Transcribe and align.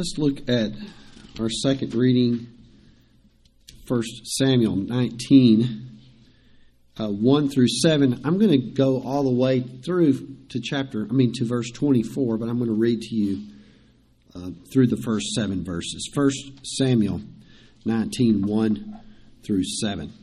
Let's 0.00 0.16
look 0.16 0.48
at 0.48 0.72
our 1.38 1.50
second 1.50 1.94
reading, 1.94 2.48
1 3.86 4.02
Samuel 4.38 4.76
19, 4.76 6.00
uh, 6.98 7.08
1 7.08 7.48
through 7.50 7.68
7. 7.68 8.22
I'm 8.24 8.38
going 8.38 8.50
to 8.50 8.70
go 8.70 9.02
all 9.02 9.24
the 9.24 9.38
way 9.38 9.60
through 9.60 10.36
to 10.48 10.58
chapter, 10.58 11.06
I 11.06 11.12
mean, 11.12 11.34
to 11.34 11.44
verse 11.44 11.70
24, 11.72 12.38
but 12.38 12.48
I'm 12.48 12.56
going 12.56 12.70
to 12.70 12.80
read 12.80 13.02
to 13.02 13.14
you 13.14 13.42
uh, 14.34 14.52
through 14.72 14.86
the 14.86 14.96
first 14.96 15.34
seven 15.34 15.64
verses. 15.64 16.10
1 16.14 16.30
Samuel 16.64 17.20
19, 17.84 18.40
1 18.40 19.00
through 19.44 19.64
7. 19.64 20.14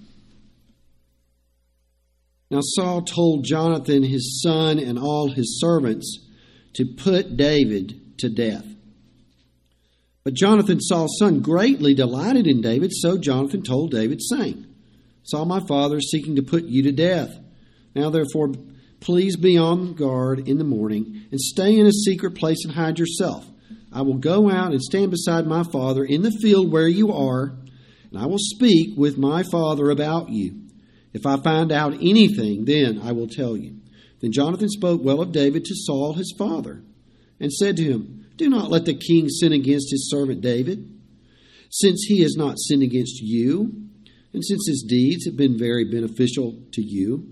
Now 2.49 2.61
Saul 2.63 3.03
told 3.03 3.45
Jonathan 3.45 4.01
his 4.01 4.41
son 4.41 4.79
and 4.79 4.97
all 4.97 5.29
his 5.29 5.61
servants 5.61 6.25
to 6.73 6.95
put 6.97 7.37
David 7.37 8.17
to 8.17 8.29
death. 8.29 8.65
But 10.27 10.33
Jonathan, 10.33 10.81
Saul's 10.81 11.15
son, 11.19 11.39
greatly 11.39 11.93
delighted 11.93 12.47
in 12.47 12.59
David, 12.59 12.91
so 12.93 13.17
Jonathan 13.17 13.63
told 13.63 13.91
David, 13.91 14.21
saying, 14.21 14.65
Saul 15.23 15.45
my 15.45 15.61
father 15.61 16.01
seeking 16.01 16.35
to 16.35 16.41
put 16.41 16.65
you 16.65 16.83
to 16.83 16.91
death. 16.91 17.33
Now 17.95 18.09
therefore, 18.09 18.51
please 18.99 19.37
be 19.37 19.57
on 19.57 19.93
guard 19.93 20.45
in 20.45 20.57
the 20.57 20.65
morning, 20.65 21.23
and 21.31 21.39
stay 21.39 21.79
in 21.79 21.87
a 21.87 21.93
secret 21.93 22.35
place 22.35 22.65
and 22.65 22.73
hide 22.73 22.99
yourself. 22.99 23.47
I 23.93 24.01
will 24.01 24.17
go 24.17 24.51
out 24.51 24.73
and 24.73 24.81
stand 24.81 25.11
beside 25.11 25.47
my 25.47 25.63
father 25.63 26.03
in 26.03 26.23
the 26.23 26.37
field 26.41 26.73
where 26.73 26.89
you 26.89 27.13
are, 27.13 27.55
and 28.11 28.19
I 28.19 28.25
will 28.25 28.37
speak 28.37 28.97
with 28.97 29.17
my 29.17 29.43
father 29.49 29.89
about 29.89 30.27
you. 30.27 30.59
If 31.13 31.25
I 31.25 31.37
find 31.37 31.71
out 31.71 31.93
anything, 31.93 32.65
then 32.65 32.99
I 33.01 33.13
will 33.13 33.29
tell 33.29 33.55
you. 33.55 33.77
Then 34.19 34.33
Jonathan 34.33 34.67
spoke 34.67 35.01
well 35.01 35.21
of 35.21 35.31
David 35.31 35.63
to 35.63 35.73
Saul 35.73 36.15
his 36.15 36.35
father, 36.37 36.83
and 37.39 37.53
said 37.53 37.77
to 37.77 37.83
him, 37.83 38.25
Do 38.37 38.49
not 38.49 38.69
let 38.69 38.85
the 38.85 38.93
king 38.93 39.29
sin 39.29 39.51
against 39.51 39.91
his 39.91 40.09
servant 40.09 40.41
David, 40.41 40.87
since 41.69 42.05
he 42.07 42.21
has 42.21 42.35
not 42.37 42.59
sinned 42.59 42.83
against 42.83 43.19
you, 43.19 43.73
and 44.31 44.45
since 44.45 44.67
his 44.67 44.85
deeds 44.87 45.25
have 45.25 45.35
been 45.35 45.57
very 45.57 45.83
beneficial 45.83 46.55
to 46.73 46.81
you. 46.81 47.27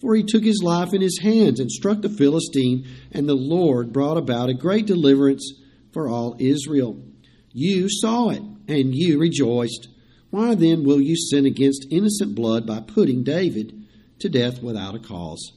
For 0.00 0.14
he 0.14 0.22
took 0.22 0.44
his 0.44 0.62
life 0.62 0.94
in 0.94 1.02
his 1.02 1.20
hands 1.22 1.60
and 1.60 1.70
struck 1.70 2.00
the 2.00 2.08
Philistine, 2.08 2.86
and 3.12 3.28
the 3.28 3.34
Lord 3.34 3.92
brought 3.92 4.16
about 4.16 4.48
a 4.48 4.54
great 4.54 4.86
deliverance 4.86 5.52
for 5.92 6.08
all 6.08 6.36
Israel. 6.38 7.02
You 7.52 7.88
saw 7.88 8.30
it, 8.30 8.42
and 8.68 8.94
you 8.94 9.18
rejoiced. 9.18 9.88
Why 10.30 10.54
then 10.54 10.84
will 10.84 11.00
you 11.00 11.16
sin 11.16 11.46
against 11.46 11.86
innocent 11.90 12.34
blood 12.34 12.66
by 12.66 12.80
putting 12.80 13.22
David 13.22 13.86
to 14.20 14.28
death 14.28 14.62
without 14.62 14.94
a 14.94 14.98
cause? 14.98 15.52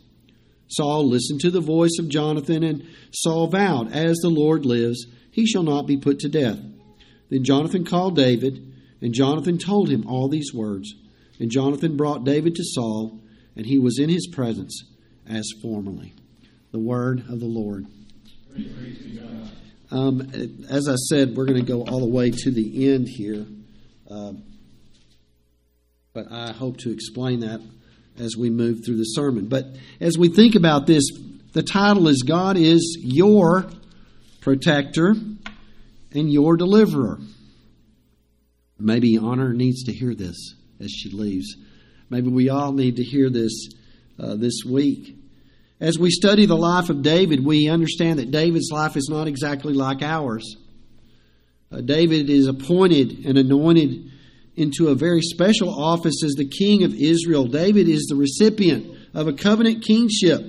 Saul 0.70 1.08
listened 1.10 1.42
to 1.42 1.52
the 1.52 1.62
voice 1.62 1.98
of 2.00 2.10
Jonathan, 2.10 2.64
and 2.64 2.88
Saul 3.12 3.48
vowed, 3.48 3.92
As 3.92 4.18
the 4.18 4.30
Lord 4.30 4.66
lives, 4.66 5.08
he 5.32 5.46
shall 5.46 5.64
not 5.64 5.88
be 5.88 5.98
put 5.98 6.20
to 6.20 6.30
death. 6.30 6.60
Then 7.30 7.44
Jonathan 7.44 7.86
called 7.86 8.16
David, 8.16 8.74
and 9.02 9.14
Jonathan 9.14 9.58
told 9.58 9.90
him 9.90 10.08
all 10.08 10.28
these 10.28 10.54
words. 10.54 10.94
And 11.40 11.50
Jonathan 11.50 11.98
brought 11.98 12.24
David 12.24 12.56
to 12.56 12.64
Saul, 12.64 13.20
and 13.56 13.66
he 13.66 13.80
was 13.80 14.00
in 14.00 14.10
his 14.10 14.28
presence 14.28 14.84
as 15.28 15.50
formerly. 15.62 16.14
The 16.72 16.80
word 16.80 17.22
of 17.30 17.40
the 17.40 17.46
Lord. 17.46 17.86
Um, 19.92 20.22
as 20.70 20.88
I 20.88 20.96
said, 20.96 21.36
we're 21.36 21.46
going 21.46 21.66
to 21.66 21.72
go 21.72 21.82
all 21.82 22.00
the 22.00 22.14
way 22.14 22.30
to 22.30 22.52
the 22.52 22.94
end 22.94 23.08
here. 23.10 23.46
Uh, 24.10 24.34
but 26.14 26.32
I 26.32 26.52
hope 26.52 26.78
to 26.78 26.92
explain 26.92 27.40
that 27.40 27.62
as 28.20 28.36
we 28.38 28.50
move 28.50 28.86
through 28.86 28.98
the 28.98 29.04
sermon. 29.04 29.48
But 29.48 29.66
as 30.00 30.18
we 30.18 30.30
think 30.30 30.56
about 30.56 30.86
this, 30.86 31.04
the 31.54 31.64
title 31.64 32.08
is 32.08 32.24
God 32.24 32.58
is 32.58 32.98
your 33.02 33.70
protector 34.42 35.16
and 36.14 36.32
your 36.32 36.58
deliverer. 36.58 37.20
Maybe 38.78 39.18
Honor 39.18 39.54
needs 39.54 39.84
to 39.84 39.94
hear 39.94 40.14
this 40.14 40.56
as 40.80 40.92
she 40.92 41.10
leaves. 41.10 41.56
Maybe 42.10 42.30
we 42.30 42.50
all 42.50 42.72
need 42.72 42.96
to 42.98 43.04
hear 43.04 43.30
this 43.30 43.70
uh, 44.20 44.36
this 44.36 44.62
week. 44.66 45.16
As 45.80 45.98
we 45.98 46.10
study 46.10 46.46
the 46.46 46.58
life 46.58 46.90
of 46.90 47.02
David, 47.02 47.46
we 47.46 47.70
understand 47.70 48.20
that 48.20 48.32
David's 48.32 48.70
life 48.72 48.98
is 48.98 49.08
not 49.10 49.28
exactly 49.28 49.74
like 49.74 50.02
ours. 50.02 50.58
Uh, 51.72 51.82
David 51.82 52.30
is 52.30 52.48
appointed 52.48 53.26
and 53.26 53.38
anointed 53.38 54.12
into 54.60 54.90
a 54.90 54.96
very 54.96 55.22
special 55.22 55.70
office 55.70 56.24
as 56.24 56.34
the 56.34 56.48
king 56.48 56.84
of 56.84 56.94
Israel. 56.94 57.46
David 57.46 57.88
is 57.88 58.08
the 58.08 58.16
recipient 58.16 58.96
of 59.14 59.28
a 59.28 59.34
covenant 59.34 59.84
kingship. 59.84 60.42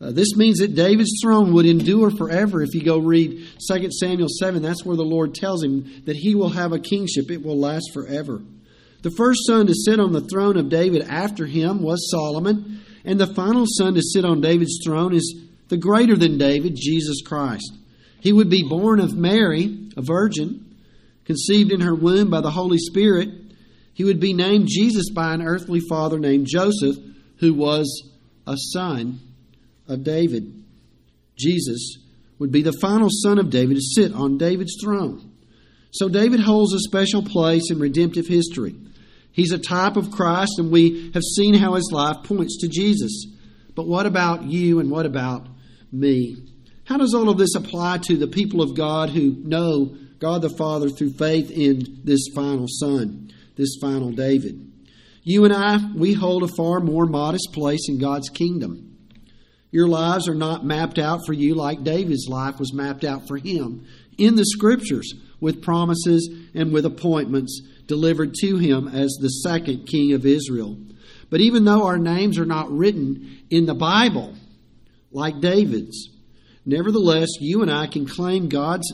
Uh, 0.00 0.10
this 0.10 0.34
means 0.36 0.58
that 0.58 0.74
David's 0.74 1.20
throne 1.22 1.54
would 1.54 1.64
endure 1.64 2.10
forever. 2.10 2.60
If 2.60 2.74
you 2.74 2.82
go 2.82 2.98
read 2.98 3.46
2 3.70 3.90
Samuel 3.92 4.28
7, 4.28 4.60
that's 4.60 4.84
where 4.84 4.96
the 4.96 5.04
Lord 5.04 5.34
tells 5.34 5.62
him 5.62 6.02
that 6.06 6.16
he 6.16 6.34
will 6.34 6.50
have 6.50 6.72
a 6.72 6.80
kingship. 6.80 7.30
It 7.30 7.44
will 7.44 7.58
last 7.58 7.92
forever. 7.94 8.42
The 9.02 9.12
first 9.16 9.46
son 9.46 9.66
to 9.68 9.74
sit 9.74 10.00
on 10.00 10.12
the 10.12 10.20
throne 10.20 10.56
of 10.56 10.68
David 10.68 11.02
after 11.02 11.46
him 11.46 11.82
was 11.82 12.10
Solomon, 12.10 12.82
and 13.04 13.20
the 13.20 13.32
final 13.34 13.64
son 13.66 13.94
to 13.94 14.02
sit 14.02 14.24
on 14.24 14.40
David's 14.40 14.80
throne 14.84 15.14
is 15.14 15.40
the 15.68 15.76
greater 15.76 16.16
than 16.16 16.36
David, 16.36 16.76
Jesus 16.76 17.22
Christ. 17.22 17.72
He 18.20 18.32
would 18.32 18.50
be 18.50 18.68
born 18.68 19.00
of 19.00 19.16
Mary, 19.16 19.88
a 19.96 20.02
virgin, 20.02 20.71
conceived 21.24 21.72
in 21.72 21.80
her 21.80 21.94
womb 21.94 22.30
by 22.30 22.40
the 22.40 22.50
Holy 22.50 22.78
Spirit, 22.78 23.28
he 23.94 24.04
would 24.04 24.20
be 24.20 24.32
named 24.32 24.68
Jesus 24.68 25.10
by 25.10 25.34
an 25.34 25.42
earthly 25.42 25.80
father 25.80 26.18
named 26.18 26.46
Joseph, 26.48 26.96
who 27.38 27.54
was 27.54 28.10
a 28.46 28.56
son 28.56 29.20
of 29.86 30.04
David. 30.04 30.64
Jesus 31.38 31.98
would 32.38 32.50
be 32.50 32.62
the 32.62 32.72
final 32.80 33.08
son 33.10 33.38
of 33.38 33.50
David 33.50 33.76
to 33.76 33.82
sit 33.82 34.12
on 34.12 34.38
David's 34.38 34.76
throne. 34.82 35.32
So 35.92 36.08
David 36.08 36.40
holds 36.40 36.72
a 36.72 36.78
special 36.80 37.22
place 37.22 37.70
in 37.70 37.78
redemptive 37.78 38.26
history. 38.26 38.74
He's 39.32 39.52
a 39.52 39.58
type 39.58 39.96
of 39.96 40.10
Christ, 40.10 40.52
and 40.58 40.70
we 40.70 41.10
have 41.12 41.22
seen 41.22 41.54
how 41.54 41.74
his 41.74 41.90
life 41.92 42.18
points 42.24 42.58
to 42.60 42.68
Jesus. 42.68 43.26
But 43.74 43.86
what 43.86 44.06
about 44.06 44.44
you 44.44 44.80
and 44.80 44.90
what 44.90 45.06
about 45.06 45.46
me? 45.90 46.36
How 46.84 46.96
does 46.96 47.14
all 47.14 47.28
of 47.28 47.38
this 47.38 47.54
apply 47.54 47.98
to 48.04 48.16
the 48.16 48.26
people 48.26 48.60
of 48.60 48.76
God 48.76 49.10
who 49.10 49.36
know 49.44 49.96
God 50.22 50.40
the 50.40 50.50
Father 50.50 50.88
through 50.88 51.14
faith 51.14 51.50
in 51.50 52.00
this 52.04 52.28
final 52.32 52.68
Son, 52.68 53.32
this 53.56 53.76
final 53.80 54.12
David. 54.12 54.70
You 55.24 55.44
and 55.44 55.52
I, 55.52 55.80
we 55.96 56.12
hold 56.12 56.44
a 56.44 56.54
far 56.56 56.78
more 56.78 57.06
modest 57.06 57.48
place 57.52 57.88
in 57.88 57.98
God's 57.98 58.28
kingdom. 58.28 58.98
Your 59.72 59.88
lives 59.88 60.28
are 60.28 60.34
not 60.36 60.64
mapped 60.64 61.00
out 61.00 61.22
for 61.26 61.32
you 61.32 61.56
like 61.56 61.82
David's 61.82 62.28
life 62.28 62.60
was 62.60 62.72
mapped 62.72 63.02
out 63.02 63.26
for 63.26 63.36
him 63.36 63.84
in 64.16 64.36
the 64.36 64.44
Scriptures 64.44 65.12
with 65.40 65.60
promises 65.60 66.30
and 66.54 66.72
with 66.72 66.86
appointments 66.86 67.60
delivered 67.88 68.32
to 68.42 68.58
him 68.58 68.86
as 68.86 69.18
the 69.20 69.28
second 69.28 69.86
king 69.88 70.12
of 70.12 70.24
Israel. 70.24 70.78
But 71.30 71.40
even 71.40 71.64
though 71.64 71.84
our 71.84 71.98
names 71.98 72.38
are 72.38 72.46
not 72.46 72.70
written 72.70 73.40
in 73.50 73.66
the 73.66 73.74
Bible 73.74 74.36
like 75.10 75.40
David's, 75.40 76.10
nevertheless, 76.64 77.28
you 77.40 77.62
and 77.62 77.72
I 77.72 77.88
can 77.88 78.06
claim 78.06 78.48
God's 78.48 78.92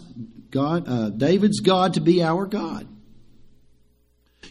God, 0.50 0.88
uh, 0.88 1.10
David's 1.10 1.60
God 1.60 1.94
to 1.94 2.00
be 2.00 2.22
our 2.22 2.46
God. 2.46 2.88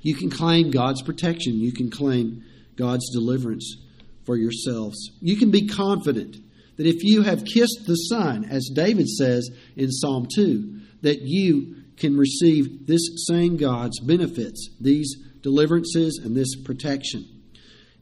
You 0.01 0.15
can 0.15 0.29
claim 0.29 0.71
God's 0.71 1.01
protection. 1.01 1.59
You 1.59 1.71
can 1.71 1.89
claim 1.89 2.43
God's 2.75 3.09
deliverance 3.11 3.77
for 4.25 4.37
yourselves. 4.37 5.11
You 5.21 5.37
can 5.37 5.51
be 5.51 5.67
confident 5.67 6.37
that 6.77 6.85
if 6.85 7.03
you 7.03 7.23
have 7.23 7.45
kissed 7.45 7.85
the 7.87 7.95
Son, 7.95 8.45
as 8.45 8.69
David 8.73 9.09
says 9.09 9.49
in 9.75 9.91
Psalm 9.91 10.27
2, 10.33 10.79
that 11.01 11.21
you 11.21 11.75
can 11.97 12.15
receive 12.15 12.85
this 12.85 13.25
same 13.27 13.57
God's 13.57 13.99
benefits, 13.99 14.69
these 14.79 15.15
deliverances, 15.41 16.21
and 16.23 16.35
this 16.35 16.55
protection. 16.55 17.25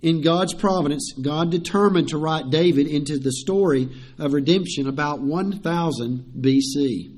In 0.02 0.22
God's 0.22 0.54
providence, 0.54 1.14
God 1.14 1.50
determined 1.50 2.10
to 2.10 2.18
write 2.18 2.50
David 2.50 2.88
into 2.88 3.18
the 3.18 3.32
story 3.32 3.90
of 4.20 4.34
redemption 4.34 4.88
about 4.88 5.22
1000 5.22 6.34
BC. 6.40 7.15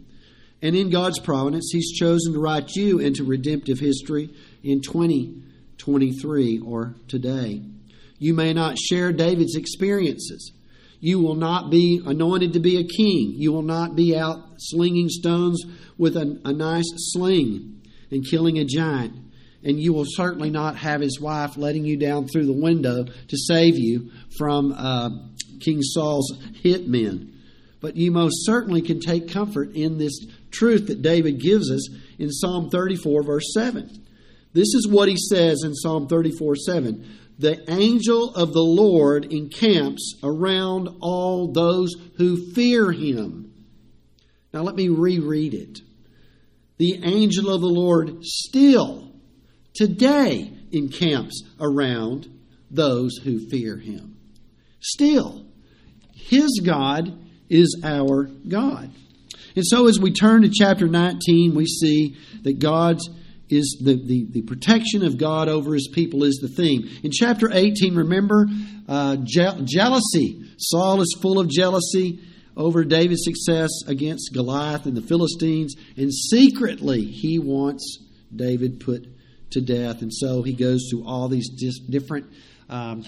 And 0.61 0.75
in 0.75 0.89
God's 0.89 1.19
providence, 1.19 1.69
He's 1.71 1.91
chosen 1.97 2.33
to 2.33 2.39
write 2.39 2.71
you 2.75 2.99
into 2.99 3.23
redemptive 3.23 3.79
history 3.79 4.29
in 4.63 4.81
2023 4.81 6.59
or 6.65 6.95
today. 7.07 7.61
You 8.19 8.33
may 8.33 8.53
not 8.53 8.77
share 8.77 9.11
David's 9.11 9.55
experiences. 9.55 10.51
You 10.99 11.19
will 11.19 11.35
not 11.35 11.69
be 11.69 12.01
anointed 12.03 12.53
to 12.53 12.59
be 12.59 12.77
a 12.77 12.83
king. 12.83 13.33
You 13.35 13.51
will 13.51 13.61
not 13.61 13.95
be 13.95 14.17
out 14.17 14.39
slinging 14.57 15.09
stones 15.09 15.63
with 15.97 16.17
a, 16.17 16.39
a 16.43 16.51
nice 16.51 16.89
sling 16.95 17.81
and 18.09 18.25
killing 18.27 18.57
a 18.57 18.65
giant. 18.65 19.13
And 19.63 19.79
you 19.79 19.93
will 19.93 20.05
certainly 20.07 20.49
not 20.49 20.77
have 20.77 21.01
his 21.01 21.19
wife 21.19 21.57
letting 21.57 21.85
you 21.85 21.97
down 21.97 22.27
through 22.27 22.45
the 22.45 22.53
window 22.53 23.03
to 23.03 23.37
save 23.37 23.77
you 23.77 24.11
from 24.37 24.73
uh, 24.75 25.09
King 25.59 25.81
Saul's 25.81 26.31
hitmen. 26.63 27.33
But 27.79 27.95
you 27.95 28.11
most 28.11 28.45
certainly 28.45 28.81
can 28.81 28.99
take 28.99 29.29
comfort 29.31 29.75
in 29.75 29.97
this 29.97 30.25
truth 30.51 30.87
that 30.87 31.01
David 31.01 31.39
gives 31.39 31.71
us 31.71 31.89
in 32.19 32.31
Psalm 32.31 32.69
34, 32.69 33.23
verse 33.23 33.53
7. 33.53 33.89
This 34.53 34.73
is 34.73 34.87
what 34.89 35.09
he 35.09 35.17
says 35.17 35.63
in 35.63 35.73
Psalm 35.75 36.07
34, 36.07 36.55
7. 36.55 37.17
The 37.39 37.63
angel 37.71 38.33
of 38.33 38.53
the 38.53 38.59
Lord 38.59 39.31
encamps 39.31 40.15
around 40.23 40.89
all 41.01 41.51
those 41.51 41.93
who 42.17 42.51
fear 42.53 42.91
him. 42.91 43.53
Now 44.53 44.63
let 44.63 44.75
me 44.75 44.89
reread 44.89 45.53
it. 45.53 45.79
the 46.77 46.99
angel 47.03 47.53
of 47.53 47.61
the 47.61 47.67
Lord 47.67 48.23
still 48.23 49.11
today 49.73 50.51
encamps 50.71 51.43
around 51.59 52.27
those 52.69 53.17
who 53.17 53.47
fear 53.49 53.77
him. 53.77 54.17
Still, 54.79 55.45
his 56.13 56.61
God 56.63 57.17
is 57.49 57.81
our 57.83 58.25
God. 58.47 58.91
And 59.57 59.65
so 59.65 59.87
as 59.87 59.99
we 59.99 60.11
turn 60.11 60.43
to 60.43 60.51
chapter 60.53 60.87
19, 60.87 61.55
we 61.55 61.65
see 61.65 62.15
that 62.43 62.59
God's 62.59 63.09
is 63.49 63.81
the, 63.83 63.95
the, 63.95 64.27
the 64.29 64.41
protection 64.43 65.03
of 65.03 65.17
God 65.17 65.47
over 65.49 65.73
his 65.73 65.89
people 65.91 66.23
is 66.23 66.35
the 66.35 66.47
theme. 66.47 66.87
In 67.01 67.11
chapter 67.11 67.49
18, 67.51 67.95
remember 67.95 68.45
uh, 68.87 69.15
je- 69.23 69.61
jealousy. 69.63 70.43
Saul 70.57 71.01
is 71.01 71.17
full 71.21 71.39
of 71.39 71.49
jealousy 71.49 72.19
over 72.55 72.83
David's 72.83 73.23
success 73.23 73.71
against 73.87 74.31
Goliath 74.33 74.85
and 74.85 74.95
the 74.95 75.01
Philistines, 75.01 75.75
and 75.95 76.13
secretly 76.13 77.05
he 77.05 77.39
wants 77.39 78.03
David 78.35 78.79
put 78.79 79.07
to 79.51 79.61
death. 79.61 80.03
And 80.03 80.13
so 80.13 80.43
he 80.43 80.53
goes 80.53 80.87
through 80.91 81.07
all 81.07 81.29
these 81.29 81.49
dis- 81.49 81.79
different 81.79 82.27
um, 82.69 83.05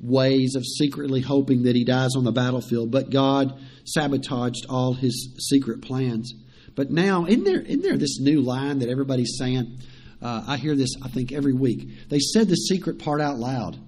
ways 0.00 0.54
of 0.54 0.64
secretly 0.64 1.20
hoping 1.20 1.64
that 1.64 1.76
he 1.76 1.84
dies 1.84 2.10
on 2.16 2.24
the 2.24 2.32
battlefield, 2.32 2.90
but 2.90 3.10
God 3.10 3.58
sabotaged 3.84 4.66
all 4.68 4.94
his 4.94 5.36
secret 5.50 5.82
plans. 5.82 6.32
But 6.74 6.90
now, 6.90 7.26
isn't 7.26 7.44
there, 7.44 7.60
isn't 7.60 7.82
there 7.82 7.96
this 7.96 8.20
new 8.20 8.40
line 8.40 8.78
that 8.78 8.88
everybody's 8.88 9.36
saying? 9.38 9.78
Uh, 10.22 10.44
I 10.46 10.56
hear 10.56 10.76
this, 10.76 10.94
I 11.02 11.08
think, 11.08 11.32
every 11.32 11.52
week. 11.52 12.08
They 12.08 12.18
said 12.18 12.48
the 12.48 12.54
secret 12.54 12.98
part 12.98 13.20
out 13.20 13.38
loud. 13.38 13.78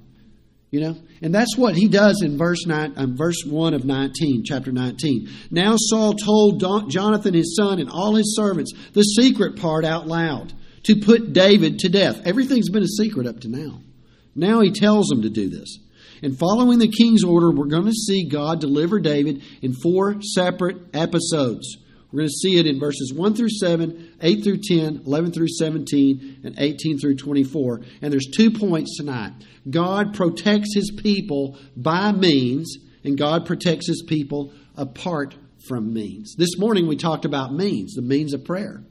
You 0.71 0.81
know? 0.81 0.97
And 1.21 1.35
that's 1.35 1.57
what 1.57 1.75
he 1.75 1.89
does 1.89 2.23
in 2.23 2.39
verse, 2.39 2.65
nine, 2.67 2.95
um, 2.97 3.17
verse 3.17 3.43
1 3.45 3.75
of 3.75 3.85
19, 3.85 4.45
chapter 4.45 4.71
19. 4.71 5.29
Now 5.51 5.75
Saul 5.77 6.15
told 6.15 6.61
Don, 6.61 6.89
Jonathan 6.89 7.35
his 7.35 7.57
son 7.57 7.81
and 7.81 7.91
all 7.91 8.15
his 8.15 8.37
servants 8.37 8.73
the 8.93 9.03
secret 9.03 9.57
part 9.57 9.85
out 9.85 10.07
loud 10.07 10.53
to 10.85 10.97
put 10.97 11.33
David 11.33 11.81
to 11.81 11.89
death. 11.89 12.21
Everything's 12.25 12.71
been 12.71 12.85
a 12.85 12.89
secret 12.89 13.27
up 13.27 13.41
to 13.41 13.49
now. 13.49 13.81
Now 14.35 14.61
he 14.61 14.71
tells 14.71 15.09
them 15.09 15.23
to 15.23 15.31
do 15.31 15.49
this. 15.49 15.79
And 16.23 16.39
following 16.39 16.79
the 16.79 16.89
king's 16.91 17.25
order, 17.25 17.51
we're 17.51 17.67
going 17.67 17.87
to 17.87 17.93
see 17.93 18.29
God 18.29 18.61
deliver 18.61 19.01
David 19.01 19.43
in 19.63 19.73
four 19.73 20.21
separate 20.23 20.77
episodes. 20.95 21.79
We're 22.13 22.21
going 22.21 22.29
to 22.29 22.49
see 22.49 22.59
it 22.59 22.67
in 22.67 22.81
verses 22.81 23.13
1 23.15 23.35
through 23.35 23.51
7, 23.51 24.17
8 24.21 24.43
through 24.45 24.59
10, 24.69 25.03
11 25.07 25.33
through 25.33 25.49
17, 25.49 26.41
and 26.43 26.59
18 26.59 26.99
through 26.99 27.17
24. 27.17 27.83
And 28.03 28.13
there's 28.13 28.27
two 28.27 28.51
points 28.51 28.97
tonight. 28.97 29.33
God 29.69 30.15
protects 30.15 30.75
his 30.75 30.91
people 31.03 31.57
by 31.77 32.11
means, 32.11 32.79
and 33.05 33.17
God 33.17 33.47
protects 33.47 33.87
his 33.87 34.03
people 34.07 34.53
apart 34.77 35.37
from 35.69 35.93
means. 35.93 36.35
This 36.37 36.59
morning 36.59 36.89
we 36.89 36.97
talked 36.97 37.25
about 37.25 37.53
means, 37.53 37.95
the 37.95 38.03
means 38.03 38.35
of 38.35 38.45
prayer. 38.45 38.83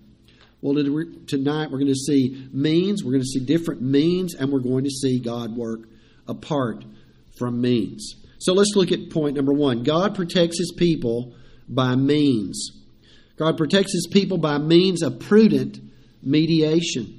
Well, 0.62 0.76
tonight 1.28 1.72
we're 1.72 1.80
going 1.80 1.88
to 1.88 1.96
see 1.96 2.48
means, 2.54 3.04
we're 3.04 3.12
going 3.12 3.24
to 3.24 3.28
see 3.28 3.46
different 3.46 3.82
means, 3.82 4.34
and 4.34 4.52
we're 4.52 4.60
going 4.60 4.84
to 4.86 4.90
see 4.90 5.20
God 5.20 5.56
work 5.56 5.82
apart 6.28 6.86
from 7.40 7.60
means. 7.60 8.16
So 8.38 8.54
let's 8.54 8.74
look 8.76 8.92
at 8.92 9.10
point 9.10 9.36
number 9.36 9.54
one 9.54 9.84
God 9.84 10.14
protects 10.14 10.60
his 10.60 10.74
people 10.78 11.34
by 11.68 11.96
means. 11.96 12.72
God 13.38 13.58
protects 13.58 13.94
his 13.94 14.08
people 14.12 14.38
by 14.38 14.58
means 14.58 15.02
of 15.02 15.20
prudent 15.20 15.80
mediation. 16.22 17.16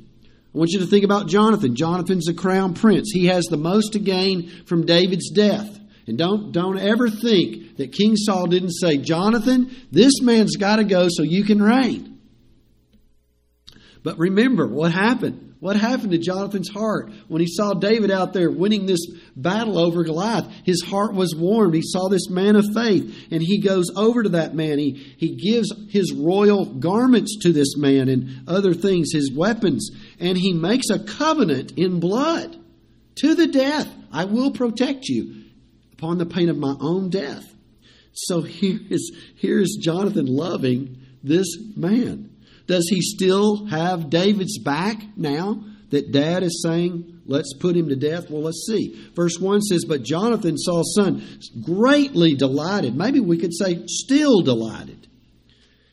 I 0.55 0.58
want 0.58 0.70
you 0.70 0.81
to 0.81 0.87
think 0.87 1.05
about 1.05 1.28
Jonathan. 1.28 1.75
Jonathan's 1.75 2.26
the 2.26 2.34
crown 2.34 2.75
prince. 2.75 3.11
He 3.12 3.26
has 3.26 3.46
the 3.46 3.56
most 3.56 3.93
to 3.94 3.99
gain 3.99 4.49
from 4.67 4.84
David's 4.84 5.31
death. 5.31 5.78
And 6.06 6.19
don't, 6.19 6.50
don't 6.50 6.78
ever 6.78 7.08
think 7.08 7.76
that 7.76 7.93
King 7.93 8.16
Saul 8.16 8.49
didn't 8.49 8.73
say, 8.73 8.96
Jonathan, 8.99 9.75
this 9.93 10.20
man's 10.20 10.56
got 10.56 10.76
to 10.76 10.84
go 10.84 11.06
so 11.08 11.23
you 11.23 11.44
can 11.44 11.62
reign. 11.62 12.19
But 14.02 14.19
remember 14.19 14.66
what 14.66 14.93
happened. 14.93 15.50
What 15.60 15.76
happened 15.76 16.12
to 16.12 16.18
Jonathan's 16.18 16.70
heart 16.70 17.12
when 17.28 17.42
he 17.42 17.46
saw 17.46 17.74
David 17.74 18.10
out 18.10 18.32
there 18.32 18.50
winning 18.50 18.86
this 18.86 19.06
battle 19.36 19.78
over 19.78 20.02
Goliath? 20.02 20.50
His 20.64 20.82
heart 20.82 21.12
was 21.12 21.34
warmed. 21.36 21.74
He 21.74 21.82
saw 21.84 22.08
this 22.08 22.30
man 22.30 22.56
of 22.56 22.64
faith, 22.74 23.28
and 23.30 23.42
he 23.42 23.60
goes 23.60 23.90
over 23.94 24.22
to 24.22 24.30
that 24.30 24.54
man. 24.54 24.78
He, 24.78 24.92
he 25.18 25.36
gives 25.36 25.70
his 25.90 26.14
royal 26.14 26.64
garments 26.64 27.36
to 27.42 27.52
this 27.52 27.76
man 27.76 28.08
and 28.08 28.48
other 28.48 28.72
things, 28.72 29.12
his 29.12 29.30
weapons, 29.32 29.90
and 30.18 30.38
he 30.38 30.54
makes 30.54 30.88
a 30.88 30.98
covenant 30.98 31.72
in 31.76 32.00
blood 32.00 32.56
to 33.16 33.34
the 33.34 33.46
death. 33.46 33.88
I 34.10 34.24
will 34.24 34.52
protect 34.52 35.08
you 35.08 35.44
upon 35.92 36.16
the 36.16 36.26
pain 36.26 36.48
of 36.48 36.56
my 36.56 36.74
own 36.80 37.10
death. 37.10 37.54
So 38.14 38.40
here 38.42 38.80
is, 38.88 39.14
here 39.36 39.60
is 39.60 39.78
Jonathan 39.78 40.24
loving 40.24 41.02
this 41.22 41.58
man. 41.76 42.29
Does 42.70 42.88
he 42.88 43.00
still 43.00 43.67
have 43.67 44.11
David's 44.11 44.56
back 44.61 45.02
now 45.17 45.64
that 45.88 46.12
dad 46.12 46.44
is 46.44 46.62
saying, 46.62 47.22
let's 47.26 47.52
put 47.58 47.75
him 47.75 47.88
to 47.88 47.96
death? 47.96 48.31
Well, 48.31 48.43
let's 48.43 48.64
see. 48.64 48.94
Verse 49.17 49.40
1 49.40 49.62
says, 49.62 49.84
But 49.84 50.05
Jonathan, 50.05 50.56
Saul's 50.56 50.94
son, 50.94 51.26
greatly 51.64 52.37
delighted. 52.37 52.94
Maybe 52.94 53.19
we 53.19 53.38
could 53.38 53.52
say, 53.52 53.82
still 53.88 54.43
delighted. 54.43 55.08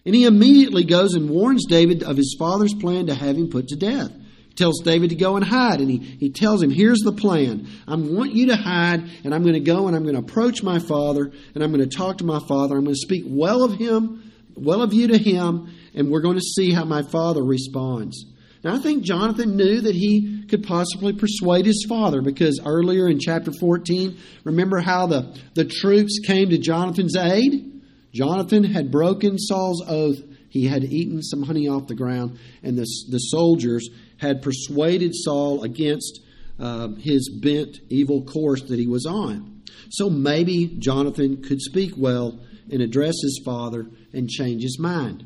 And 0.06 0.14
he 0.14 0.26
immediately 0.26 0.84
goes 0.84 1.16
and 1.16 1.32
warns 1.32 1.66
David 1.66 2.04
of 2.04 2.16
his 2.16 2.36
father's 2.38 2.76
plan 2.76 3.08
to 3.08 3.16
have 3.16 3.38
him 3.38 3.50
put 3.50 3.70
to 3.70 3.76
death. 3.76 4.12
Tells 4.56 4.80
David 4.84 5.10
to 5.10 5.16
go 5.16 5.36
and 5.36 5.44
hide. 5.44 5.82
And 5.82 5.90
he, 5.90 5.98
he 5.98 6.30
tells 6.30 6.62
him, 6.62 6.70
Here's 6.70 7.00
the 7.00 7.12
plan. 7.12 7.68
I 7.88 7.96
want 7.96 8.36
you 8.36 8.50
to 8.50 8.56
hide, 8.56 9.04
and 9.24 9.34
I'm 9.34 9.42
going 9.42 9.56
to 9.56 9.60
go 9.62 9.88
and 9.88 9.96
I'm 9.96 10.04
going 10.04 10.14
to 10.14 10.22
approach 10.22 10.62
my 10.62 10.78
father, 10.78 11.32
and 11.56 11.64
I'm 11.64 11.72
going 11.72 11.90
to 11.90 11.98
talk 11.98 12.20
to 12.20 12.24
my 12.24 12.40
father. 12.48 12.78
I'm 12.78 12.84
going 12.84 12.94
to 12.94 13.02
speak 13.02 13.24
well 13.26 13.64
of 13.64 13.74
him, 13.74 14.32
well 14.58 14.82
of 14.82 14.94
you 14.94 15.08
to 15.08 15.18
him, 15.18 15.74
and 15.94 16.10
we're 16.10 16.22
going 16.22 16.38
to 16.38 16.42
see 16.42 16.72
how 16.72 16.86
my 16.86 17.04
father 17.04 17.44
responds. 17.44 18.26
Now, 18.64 18.76
I 18.76 18.80
think 18.80 19.04
Jonathan 19.04 19.56
knew 19.56 19.82
that 19.82 19.96
he 19.96 20.44
could 20.50 20.64
possibly 20.64 21.14
persuade 21.14 21.66
his 21.66 21.86
father 21.88 22.22
because 22.22 22.60
earlier 22.66 23.08
in 23.08 23.20
chapter 23.20 23.52
14, 23.60 24.18
remember 24.44 24.80
how 24.80 25.08
the, 25.08 25.38
the 25.54 25.66
troops 25.66 26.20
came 26.26 26.50
to 26.50 26.58
Jonathan's 26.58 27.16
aid? 27.16 27.82
Jonathan 28.14 28.64
had 28.64 28.92
broken 28.92 29.38
Saul's 29.38 29.84
oath. 29.88 30.18
He 30.50 30.66
had 30.66 30.84
eaten 30.84 31.22
some 31.22 31.44
honey 31.44 31.68
off 31.68 31.88
the 31.88 31.96
ground, 31.96 32.40
and 32.64 32.78
the, 32.78 32.88
the 33.10 33.20
soldiers 33.20 33.90
had 34.18 34.42
persuaded 34.42 35.12
Saul 35.14 35.64
against 35.64 36.22
uh, 36.60 36.90
his 36.98 37.30
bent, 37.30 37.78
evil 37.90 38.24
course 38.24 38.64
that 38.64 38.80
he 38.80 38.88
was 38.88 39.06
on. 39.06 39.62
So 39.90 40.10
maybe 40.10 40.76
Jonathan 40.80 41.44
could 41.44 41.62
speak 41.62 41.94
well 41.96 42.40
and 42.72 42.82
address 42.82 43.14
his 43.22 43.42
father 43.46 43.86
and 44.14 44.30
change 44.30 44.64
his 44.64 44.80
mind. 44.80 45.26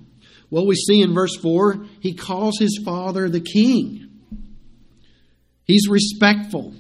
Well, 0.50 0.66
we 0.66 0.76
see 0.76 1.02
in 1.02 1.14
verse 1.14 1.36
4, 1.38 1.86
he 2.02 2.14
calls 2.14 2.60
his 2.60 2.82
father 2.84 3.30
the 3.30 3.42
king. 3.42 4.10
He's 5.66 5.88
respectful. 5.88 6.74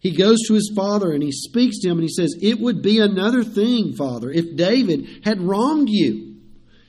He 0.00 0.16
goes 0.16 0.38
to 0.46 0.54
his 0.54 0.72
father 0.74 1.12
and 1.12 1.22
he 1.22 1.32
speaks 1.32 1.80
to 1.80 1.88
him 1.88 1.98
and 1.98 2.08
he 2.08 2.14
says, 2.14 2.34
It 2.40 2.60
would 2.60 2.80
be 2.80 3.00
another 3.00 3.44
thing, 3.44 3.94
father, 3.94 4.30
if 4.30 4.56
David 4.56 5.22
had 5.24 5.40
wronged 5.40 5.88
you. 5.90 6.36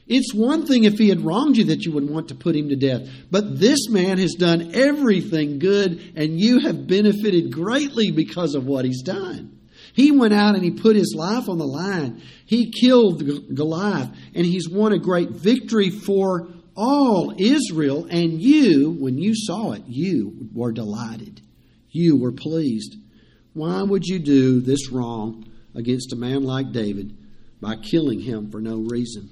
It's 0.08 0.34
one 0.34 0.66
thing 0.66 0.86
if 0.86 0.98
he 0.98 1.10
had 1.10 1.26
wronged 1.26 1.58
you 1.58 1.66
that 1.66 1.84
you 1.84 1.92
would 1.92 2.10
want 2.10 2.30
to 2.30 2.36
put 2.36 2.56
him 2.56 2.70
to 2.70 2.78
death. 2.78 3.10
But 3.30 3.60
this 3.60 3.90
man 3.90 4.20
has 4.20 4.36
done 4.36 4.72
everything 4.74 5.60
good 5.60 6.14
and 6.16 6.40
you 6.40 6.60
have 6.60 6.88
benefited 6.88 7.52
greatly 7.52 8.12
because 8.12 8.56
of 8.56 8.66
what 8.66 8.86
he's 8.86 9.02
done. 9.02 9.57
He 9.98 10.12
went 10.12 10.36
out 10.36 10.54
and 10.54 10.64
he 10.64 10.70
put 10.70 10.96
his 10.96 11.16
life 11.18 11.50
on 11.50 11.58
the 11.58 11.66
line. 11.66 12.22
He 12.46 12.72
killed 12.72 13.24
Goliath 13.56 14.16
and 14.36 14.46
he's 14.46 14.70
won 14.70 14.94
a 14.94 15.00
great 15.00 15.32
victory 15.32 15.90
for 15.90 16.50
all 16.76 17.34
Israel. 17.36 18.06
And 18.06 18.40
you, 18.40 18.92
when 18.92 19.18
you 19.18 19.34
saw 19.34 19.72
it, 19.72 19.82
you 19.88 20.50
were 20.54 20.72
delighted. 20.72 21.42
You 21.90 22.16
were 22.16 22.32
pleased. 22.32 22.96
Why 23.54 23.82
would 23.82 24.06
you 24.06 24.20
do 24.20 24.62
this 24.62 24.92
wrong 24.92 25.52
against 25.74 26.14
a 26.14 26.16
man 26.16 26.44
like 26.44 26.72
David 26.72 27.18
by 27.60 27.78
killing 27.78 28.20
him 28.20 28.52
for 28.52 28.62
no 28.62 28.86
reason? 28.92 29.32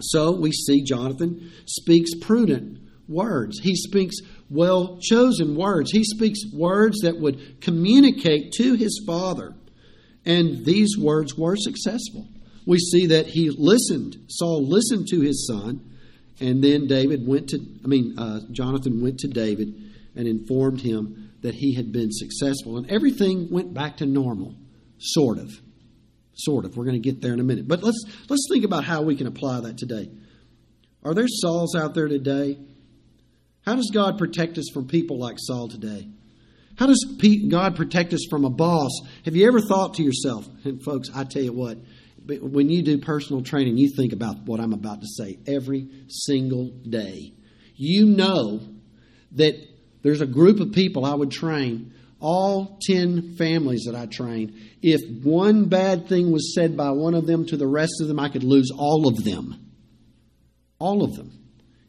So 0.00 0.32
we 0.32 0.50
see 0.50 0.82
Jonathan 0.82 1.52
speaks 1.66 2.16
prudent 2.20 2.80
words. 3.06 3.60
He 3.60 3.76
speaks 3.76 4.16
well 4.48 4.98
chosen 5.00 5.56
words. 5.56 5.90
He 5.90 6.04
speaks 6.04 6.40
words 6.52 7.00
that 7.02 7.18
would 7.18 7.60
communicate 7.60 8.52
to 8.52 8.74
his 8.74 9.02
father. 9.06 9.54
And 10.24 10.64
these 10.64 10.96
words 10.98 11.36
were 11.36 11.56
successful. 11.56 12.28
We 12.66 12.78
see 12.78 13.06
that 13.06 13.26
he 13.26 13.50
listened. 13.50 14.16
Saul 14.28 14.66
listened 14.68 15.06
to 15.10 15.20
his 15.20 15.46
son, 15.46 15.88
and 16.40 16.62
then 16.62 16.88
David 16.88 17.26
went 17.26 17.48
to, 17.50 17.58
I 17.84 17.86
mean, 17.86 18.18
uh, 18.18 18.40
Jonathan 18.50 19.00
went 19.00 19.20
to 19.20 19.28
David 19.28 19.74
and 20.16 20.26
informed 20.26 20.80
him 20.80 21.32
that 21.42 21.54
he 21.54 21.74
had 21.74 21.92
been 21.92 22.10
successful. 22.10 22.76
And 22.76 22.90
everything 22.90 23.48
went 23.50 23.72
back 23.72 23.98
to 23.98 24.06
normal, 24.06 24.56
sort 24.98 25.38
of. 25.38 25.50
Sort 26.34 26.64
of. 26.64 26.76
We're 26.76 26.84
going 26.84 27.00
to 27.00 27.12
get 27.12 27.22
there 27.22 27.32
in 27.32 27.40
a 27.40 27.44
minute. 27.44 27.68
But 27.68 27.82
let's, 27.82 28.04
let's 28.28 28.46
think 28.50 28.64
about 28.64 28.84
how 28.84 29.02
we 29.02 29.16
can 29.16 29.26
apply 29.26 29.60
that 29.60 29.78
today. 29.78 30.10
Are 31.02 31.14
there 31.14 31.28
Sauls 31.28 31.74
out 31.76 31.94
there 31.94 32.08
today 32.08 32.58
how 33.66 33.74
does 33.74 33.90
God 33.92 34.16
protect 34.16 34.58
us 34.58 34.70
from 34.72 34.86
people 34.86 35.18
like 35.18 35.36
Saul 35.38 35.68
today? 35.68 36.08
How 36.78 36.86
does 36.86 37.04
God 37.48 37.74
protect 37.74 38.12
us 38.12 38.24
from 38.30 38.44
a 38.44 38.50
boss? 38.50 39.00
Have 39.24 39.34
you 39.34 39.48
ever 39.48 39.60
thought 39.60 39.94
to 39.94 40.04
yourself, 40.04 40.46
and 40.64 40.82
folks, 40.84 41.08
I 41.14 41.24
tell 41.24 41.42
you 41.42 41.52
what, 41.52 41.78
when 42.26 42.68
you 42.68 42.82
do 42.82 42.98
personal 42.98 43.42
training, 43.42 43.76
you 43.76 43.90
think 43.96 44.12
about 44.12 44.42
what 44.44 44.60
I'm 44.60 44.72
about 44.72 45.00
to 45.00 45.06
say 45.06 45.38
every 45.46 45.88
single 46.08 46.70
day. 46.88 47.32
You 47.74 48.06
know 48.06 48.60
that 49.32 49.54
there's 50.02 50.20
a 50.20 50.26
group 50.26 50.60
of 50.60 50.72
people 50.72 51.04
I 51.04 51.14
would 51.14 51.30
train, 51.30 51.92
all 52.20 52.78
10 52.82 53.36
families 53.36 53.84
that 53.84 53.94
I 53.94 54.06
train. 54.06 54.60
If 54.82 55.00
one 55.24 55.68
bad 55.68 56.08
thing 56.08 56.30
was 56.30 56.54
said 56.54 56.76
by 56.76 56.90
one 56.90 57.14
of 57.14 57.26
them 57.26 57.46
to 57.46 57.56
the 57.56 57.66
rest 57.66 57.94
of 58.00 58.08
them, 58.08 58.20
I 58.20 58.28
could 58.28 58.44
lose 58.44 58.70
all 58.76 59.08
of 59.08 59.24
them. 59.24 59.72
All 60.78 61.02
of 61.02 61.14
them. 61.14 61.45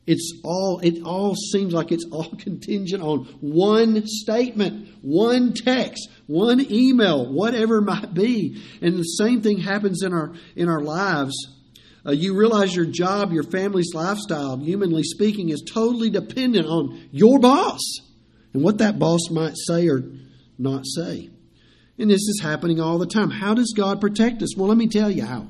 It's 0.07 0.39
all 0.45 0.79
it 0.79 1.03
all 1.03 1.35
seems 1.35 1.73
like 1.73 1.91
it's 1.91 2.05
all 2.11 2.29
contingent 2.39 3.03
on 3.03 3.25
one 3.41 4.07
statement, 4.07 4.87
one 5.01 5.53
text, 5.53 6.09
one 6.27 6.65
email, 6.71 7.31
whatever 7.31 7.79
it 7.79 7.83
might 7.83 8.13
be. 8.13 8.63
And 8.81 8.97
the 8.97 9.03
same 9.03 9.41
thing 9.41 9.59
happens 9.59 10.01
in 10.01 10.13
our 10.13 10.33
in 10.55 10.69
our 10.69 10.81
lives. 10.81 11.35
Uh, 12.05 12.11
you 12.13 12.37
realize 12.37 12.73
your 12.73 12.85
job, 12.85 13.33
your 13.33 13.43
family's 13.43 13.93
lifestyle, 13.93 14.57
humanly 14.57 15.03
speaking, 15.03 15.49
is 15.49 15.61
totally 15.69 16.09
dependent 16.09 16.65
on 16.65 16.97
your 17.11 17.37
boss 17.37 17.81
and 18.53 18.63
what 18.63 18.77
that 18.77 18.97
boss 18.97 19.29
might 19.29 19.57
say 19.57 19.89
or 19.89 20.03
not 20.57 20.85
say. 20.85 21.29
And 21.99 22.09
this 22.09 22.21
is 22.21 22.39
happening 22.41 22.79
all 22.79 22.97
the 22.97 23.07
time. 23.07 23.29
How 23.29 23.53
does 23.53 23.73
God 23.75 23.99
protect 23.99 24.41
us? 24.41 24.55
Well, 24.55 24.69
let 24.69 24.77
me 24.77 24.87
tell 24.87 25.11
you 25.11 25.25
how. 25.25 25.47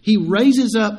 He 0.00 0.16
raises 0.16 0.74
up 0.74 0.98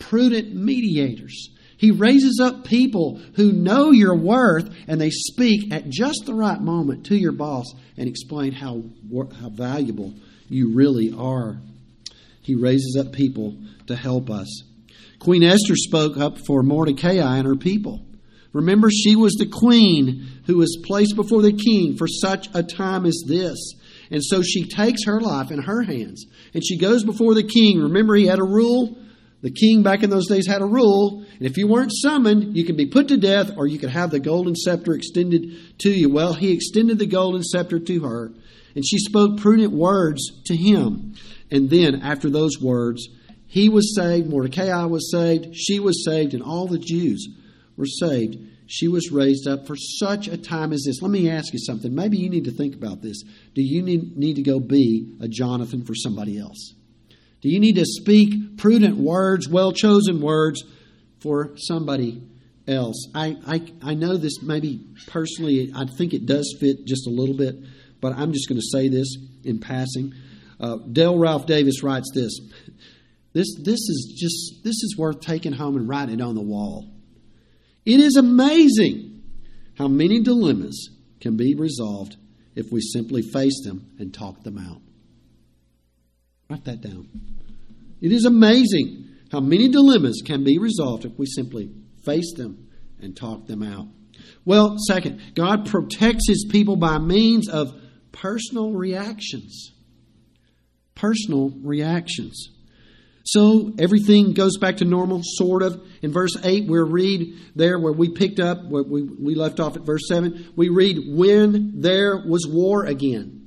prudent 0.00 0.52
mediators 0.52 1.50
he 1.78 1.92
raises 1.92 2.40
up 2.42 2.64
people 2.64 3.20
who 3.36 3.52
know 3.52 3.92
your 3.92 4.16
worth 4.16 4.68
and 4.88 5.00
they 5.00 5.10
speak 5.10 5.72
at 5.72 5.88
just 5.88 6.24
the 6.26 6.34
right 6.34 6.60
moment 6.60 7.06
to 7.06 7.16
your 7.16 7.32
boss 7.32 7.72
and 7.96 8.08
explain 8.08 8.52
how, 8.52 8.82
how 9.40 9.48
valuable 9.48 10.12
you 10.48 10.74
really 10.74 11.14
are. 11.16 11.60
He 12.42 12.56
raises 12.56 12.96
up 12.98 13.12
people 13.12 13.56
to 13.86 13.94
help 13.94 14.28
us. 14.28 14.64
Queen 15.20 15.44
Esther 15.44 15.76
spoke 15.76 16.16
up 16.16 16.38
for 16.46 16.64
Mordecai 16.64 17.14
and 17.14 17.46
her 17.46 17.56
people. 17.56 18.04
Remember, 18.52 18.90
she 18.90 19.14
was 19.14 19.34
the 19.34 19.46
queen 19.46 20.26
who 20.46 20.56
was 20.56 20.82
placed 20.84 21.14
before 21.14 21.42
the 21.42 21.52
king 21.52 21.96
for 21.96 22.08
such 22.08 22.48
a 22.54 22.62
time 22.64 23.06
as 23.06 23.22
this. 23.28 23.74
And 24.10 24.24
so 24.24 24.42
she 24.42 24.64
takes 24.64 25.04
her 25.04 25.20
life 25.20 25.52
in 25.52 25.62
her 25.62 25.82
hands 25.82 26.26
and 26.54 26.64
she 26.64 26.76
goes 26.76 27.04
before 27.04 27.34
the 27.34 27.44
king. 27.44 27.78
Remember, 27.80 28.16
he 28.16 28.26
had 28.26 28.40
a 28.40 28.44
rule 28.44 28.98
the 29.40 29.50
king 29.50 29.84
back 29.84 30.02
in 30.02 30.10
those 30.10 30.26
days 30.26 30.48
had 30.48 30.62
a 30.62 30.66
rule, 30.66 31.24
and 31.38 31.46
if 31.46 31.56
you 31.56 31.68
weren't 31.68 31.92
summoned, 31.94 32.56
you 32.56 32.64
could 32.64 32.76
be 32.76 32.86
put 32.86 33.08
to 33.08 33.16
death 33.16 33.52
or 33.56 33.68
you 33.68 33.78
could 33.78 33.90
have 33.90 34.10
the 34.10 34.18
golden 34.18 34.56
scepter 34.56 34.94
extended 34.94 35.78
to 35.78 35.90
you. 35.90 36.10
Well, 36.10 36.34
he 36.34 36.52
extended 36.52 36.98
the 36.98 37.06
golden 37.06 37.44
scepter 37.44 37.78
to 37.78 38.00
her, 38.00 38.32
and 38.74 38.84
she 38.84 38.98
spoke 38.98 39.38
prudent 39.38 39.72
words 39.72 40.42
to 40.46 40.56
him. 40.56 41.14
And 41.52 41.70
then, 41.70 42.02
after 42.02 42.28
those 42.28 42.60
words, 42.60 43.08
he 43.46 43.68
was 43.68 43.94
saved, 43.94 44.28
Mordecai 44.28 44.84
was 44.84 45.10
saved, 45.10 45.54
she 45.54 45.78
was 45.78 46.04
saved, 46.04 46.34
and 46.34 46.42
all 46.42 46.66
the 46.66 46.78
Jews 46.78 47.28
were 47.76 47.86
saved. 47.86 48.38
She 48.66 48.88
was 48.88 49.10
raised 49.10 49.46
up 49.46 49.66
for 49.66 49.76
such 49.76 50.28
a 50.28 50.36
time 50.36 50.72
as 50.72 50.82
this. 50.84 51.00
Let 51.00 51.10
me 51.10 51.30
ask 51.30 51.54
you 51.54 51.58
something. 51.58 51.94
Maybe 51.94 52.18
you 52.18 52.28
need 52.28 52.44
to 52.44 52.50
think 52.50 52.74
about 52.74 53.00
this. 53.00 53.22
Do 53.54 53.62
you 53.62 53.82
need, 53.82 54.18
need 54.18 54.34
to 54.34 54.42
go 54.42 54.60
be 54.60 55.16
a 55.20 55.28
Jonathan 55.28 55.84
for 55.86 55.94
somebody 55.94 56.38
else? 56.38 56.74
Do 57.40 57.48
you 57.48 57.60
need 57.60 57.76
to 57.76 57.84
speak 57.84 58.56
prudent 58.56 58.96
words, 58.96 59.48
well 59.48 59.72
chosen 59.72 60.20
words 60.20 60.64
for 61.20 61.56
somebody 61.56 62.22
else? 62.66 63.08
I, 63.14 63.36
I, 63.46 63.62
I 63.82 63.94
know 63.94 64.16
this 64.16 64.42
maybe 64.42 64.84
personally, 65.06 65.72
I 65.74 65.84
think 65.96 66.14
it 66.14 66.26
does 66.26 66.56
fit 66.60 66.84
just 66.84 67.06
a 67.06 67.10
little 67.10 67.36
bit, 67.36 67.56
but 68.00 68.12
I'm 68.14 68.32
just 68.32 68.48
going 68.48 68.60
to 68.60 68.66
say 68.66 68.88
this 68.88 69.16
in 69.44 69.60
passing. 69.60 70.14
Uh, 70.60 70.76
Dale 70.90 71.18
Ralph 71.18 71.46
Davis 71.46 71.82
writes 71.82 72.10
this. 72.14 72.38
This, 73.32 73.54
this 73.60 73.78
is 73.78 74.16
just 74.18 74.64
this 74.64 74.82
is 74.82 74.96
worth 74.98 75.20
taking 75.20 75.52
home 75.52 75.76
and 75.76 75.88
writing 75.88 76.18
it 76.18 76.22
on 76.22 76.34
the 76.34 76.42
wall. 76.42 76.90
It 77.84 78.00
is 78.00 78.16
amazing 78.16 79.22
how 79.76 79.86
many 79.86 80.20
dilemmas 80.20 80.90
can 81.20 81.36
be 81.36 81.54
resolved 81.54 82.16
if 82.56 82.72
we 82.72 82.80
simply 82.80 83.22
face 83.22 83.62
them 83.64 83.92
and 83.98 84.12
talk 84.12 84.42
them 84.42 84.58
out. 84.58 84.80
Write 86.50 86.64
that 86.64 86.80
down. 86.80 87.08
It 88.00 88.12
is 88.12 88.24
amazing 88.24 89.06
how 89.30 89.40
many 89.40 89.68
dilemmas 89.68 90.22
can 90.24 90.44
be 90.44 90.58
resolved 90.58 91.04
if 91.04 91.18
we 91.18 91.26
simply 91.26 91.70
face 92.04 92.32
them 92.36 92.68
and 93.00 93.16
talk 93.16 93.46
them 93.46 93.62
out. 93.62 93.86
Well, 94.44 94.76
second, 94.78 95.20
God 95.34 95.66
protects 95.66 96.26
his 96.26 96.46
people 96.50 96.76
by 96.76 96.98
means 96.98 97.48
of 97.48 97.74
personal 98.12 98.72
reactions. 98.72 99.72
Personal 100.94 101.50
reactions. 101.62 102.50
So 103.24 103.74
everything 103.78 104.32
goes 104.32 104.56
back 104.56 104.78
to 104.78 104.86
normal, 104.86 105.20
sort 105.22 105.62
of. 105.62 105.86
In 106.00 106.12
verse 106.12 106.34
8, 106.42 106.66
we 106.66 106.78
read 106.78 107.34
there 107.54 107.78
where 107.78 107.92
we 107.92 108.08
picked 108.08 108.40
up, 108.40 108.64
where 108.64 108.82
we, 108.82 109.02
we 109.02 109.34
left 109.34 109.60
off 109.60 109.76
at 109.76 109.82
verse 109.82 110.08
7, 110.08 110.54
we 110.56 110.70
read, 110.70 110.98
When 111.08 111.82
there 111.82 112.24
was 112.26 112.46
war 112.48 112.86
again. 112.86 113.37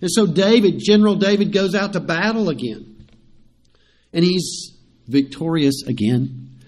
And 0.00 0.10
so 0.10 0.26
David, 0.26 0.78
General 0.78 1.16
David, 1.16 1.52
goes 1.52 1.74
out 1.74 1.92
to 1.94 2.00
battle 2.00 2.48
again. 2.48 3.08
And 4.12 4.24
he's 4.24 4.76
victorious 5.06 5.82
again. 5.86 6.58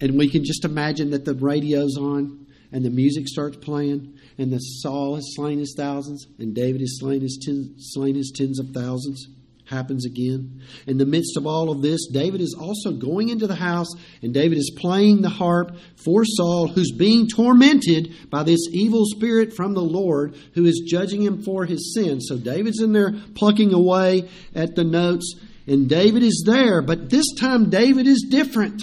And 0.00 0.18
we 0.18 0.30
can 0.30 0.44
just 0.44 0.64
imagine 0.64 1.10
that 1.10 1.24
the 1.24 1.34
radio's 1.34 1.96
on 1.96 2.46
and 2.72 2.84
the 2.84 2.90
music 2.90 3.28
starts 3.28 3.56
playing 3.56 4.18
and 4.38 4.52
the 4.52 4.58
Saul 4.58 5.16
has 5.16 5.34
slain 5.34 5.58
his 5.58 5.74
thousands 5.76 6.26
and 6.38 6.54
David 6.54 6.80
has 6.80 6.98
slain 6.98 7.20
his, 7.20 7.38
ten, 7.44 7.74
slain 7.78 8.14
his 8.14 8.32
tens 8.34 8.58
of 8.58 8.70
thousands 8.70 9.28
happens 9.70 10.04
again. 10.04 10.60
In 10.86 10.98
the 10.98 11.06
midst 11.06 11.36
of 11.36 11.46
all 11.46 11.70
of 11.70 11.80
this, 11.80 12.08
David 12.08 12.40
is 12.40 12.56
also 12.58 12.92
going 12.92 13.28
into 13.28 13.46
the 13.46 13.54
house 13.54 13.88
and 14.20 14.34
David 14.34 14.58
is 14.58 14.76
playing 14.76 15.22
the 15.22 15.28
harp 15.28 15.76
for 15.96 16.24
Saul, 16.24 16.68
who's 16.68 16.92
being 16.92 17.28
tormented 17.28 18.30
by 18.30 18.42
this 18.42 18.60
evil 18.72 19.04
spirit 19.06 19.54
from 19.54 19.74
the 19.74 19.80
Lord 19.80 20.34
who 20.54 20.66
is 20.66 20.82
judging 20.86 21.22
him 21.22 21.42
for 21.42 21.64
his 21.64 21.94
sin. 21.94 22.20
So 22.20 22.36
David's 22.36 22.82
in 22.82 22.92
there 22.92 23.14
plucking 23.34 23.72
away 23.72 24.28
at 24.54 24.74
the 24.74 24.84
notes, 24.84 25.36
and 25.66 25.88
David 25.88 26.24
is 26.24 26.42
there, 26.44 26.82
but 26.82 27.08
this 27.08 27.32
time 27.38 27.70
David 27.70 28.06
is 28.06 28.26
different. 28.28 28.82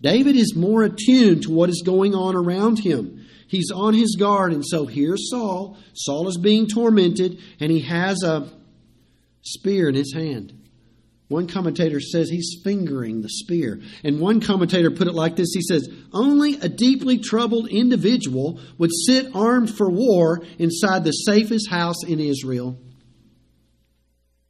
David 0.00 0.36
is 0.36 0.54
more 0.56 0.84
attuned 0.84 1.42
to 1.42 1.50
what 1.50 1.70
is 1.70 1.82
going 1.84 2.14
on 2.14 2.36
around 2.36 2.78
him. 2.78 3.26
He's 3.48 3.70
on 3.70 3.94
his 3.94 4.16
guard, 4.18 4.52
and 4.52 4.64
so 4.66 4.86
here's 4.86 5.28
Saul. 5.28 5.76
Saul 5.92 6.28
is 6.28 6.38
being 6.38 6.68
tormented, 6.68 7.38
and 7.60 7.70
he 7.70 7.80
has 7.80 8.22
a 8.22 8.48
spear 9.42 9.88
in 9.88 9.94
his 9.94 10.12
hand. 10.14 10.58
One 11.28 11.46
commentator 11.46 11.98
says 11.98 12.28
he's 12.28 12.60
fingering 12.62 13.22
the 13.22 13.28
spear. 13.30 13.80
And 14.04 14.20
one 14.20 14.40
commentator 14.40 14.90
put 14.90 15.06
it 15.06 15.14
like 15.14 15.34
this 15.34 15.52
he 15.54 15.62
says, 15.62 15.88
Only 16.12 16.54
a 16.60 16.68
deeply 16.68 17.18
troubled 17.18 17.68
individual 17.68 18.60
would 18.76 18.90
sit 19.06 19.34
armed 19.34 19.74
for 19.74 19.90
war 19.90 20.42
inside 20.58 21.04
the 21.04 21.10
safest 21.10 21.70
house 21.70 22.04
in 22.04 22.20
Israel. 22.20 22.78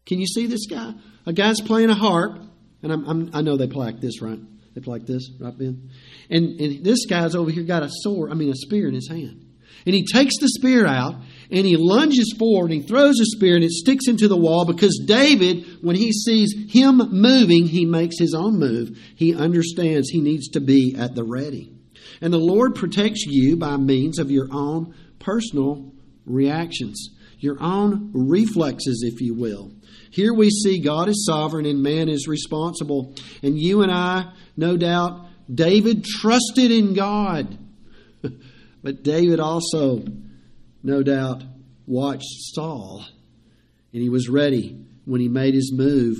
Can 0.06 0.18
you 0.18 0.26
see 0.26 0.46
this 0.46 0.66
guy? 0.66 0.94
A 1.24 1.32
guy's 1.32 1.60
playing 1.60 1.90
a 1.90 1.94
harp, 1.94 2.40
and 2.82 2.92
I'm, 2.92 3.08
I'm, 3.08 3.30
i 3.32 3.42
know 3.42 3.56
they 3.56 3.68
play 3.68 3.86
like 3.86 4.00
this, 4.00 4.20
right? 4.20 4.40
They 4.74 4.80
play 4.80 4.98
like 4.98 5.06
this, 5.06 5.30
right, 5.38 5.56
Ben? 5.56 5.88
And, 6.30 6.60
and 6.60 6.84
this 6.84 7.06
guy's 7.06 7.36
over 7.36 7.52
here 7.52 7.62
got 7.62 7.84
a 7.84 7.88
sword, 7.90 8.32
I 8.32 8.34
mean, 8.34 8.50
a 8.50 8.56
spear 8.56 8.88
in 8.88 8.94
his 8.94 9.08
hand. 9.08 9.41
And 9.84 9.94
he 9.94 10.04
takes 10.04 10.38
the 10.38 10.48
spear 10.48 10.86
out 10.86 11.16
and 11.50 11.66
he 11.66 11.76
lunges 11.76 12.34
forward 12.38 12.70
and 12.70 12.82
he 12.82 12.88
throws 12.88 13.20
a 13.20 13.24
spear 13.24 13.56
and 13.56 13.64
it 13.64 13.72
sticks 13.72 14.08
into 14.08 14.28
the 14.28 14.36
wall 14.36 14.64
because 14.64 15.02
David, 15.06 15.66
when 15.82 15.96
he 15.96 16.12
sees 16.12 16.54
him 16.70 16.98
moving, 17.10 17.66
he 17.66 17.84
makes 17.84 18.18
his 18.18 18.34
own 18.34 18.58
move. 18.58 18.98
He 19.16 19.34
understands 19.34 20.08
he 20.08 20.20
needs 20.20 20.48
to 20.50 20.60
be 20.60 20.94
at 20.98 21.14
the 21.14 21.24
ready. 21.24 21.72
And 22.20 22.32
the 22.32 22.38
Lord 22.38 22.74
protects 22.74 23.26
you 23.26 23.56
by 23.56 23.76
means 23.76 24.18
of 24.18 24.30
your 24.30 24.48
own 24.52 24.94
personal 25.18 25.92
reactions, 26.24 27.10
your 27.38 27.60
own 27.60 28.12
reflexes, 28.14 29.02
if 29.04 29.20
you 29.20 29.34
will. 29.34 29.72
Here 30.10 30.32
we 30.32 30.50
see 30.50 30.80
God 30.80 31.08
is 31.08 31.26
sovereign 31.26 31.66
and 31.66 31.82
man 31.82 32.08
is 32.08 32.28
responsible. 32.28 33.14
And 33.42 33.58
you 33.58 33.82
and 33.82 33.90
I, 33.90 34.32
no 34.56 34.76
doubt, 34.76 35.26
David 35.52 36.04
trusted 36.04 36.70
in 36.70 36.94
God. 36.94 37.58
But 38.82 39.02
David 39.02 39.40
also, 39.40 40.04
no 40.82 41.02
doubt, 41.02 41.42
watched 41.86 42.26
Saul, 42.54 43.04
and 43.92 44.02
he 44.02 44.08
was 44.08 44.28
ready 44.28 44.84
when 45.04 45.20
he 45.20 45.28
made 45.28 45.54
his 45.54 45.72
move. 45.72 46.18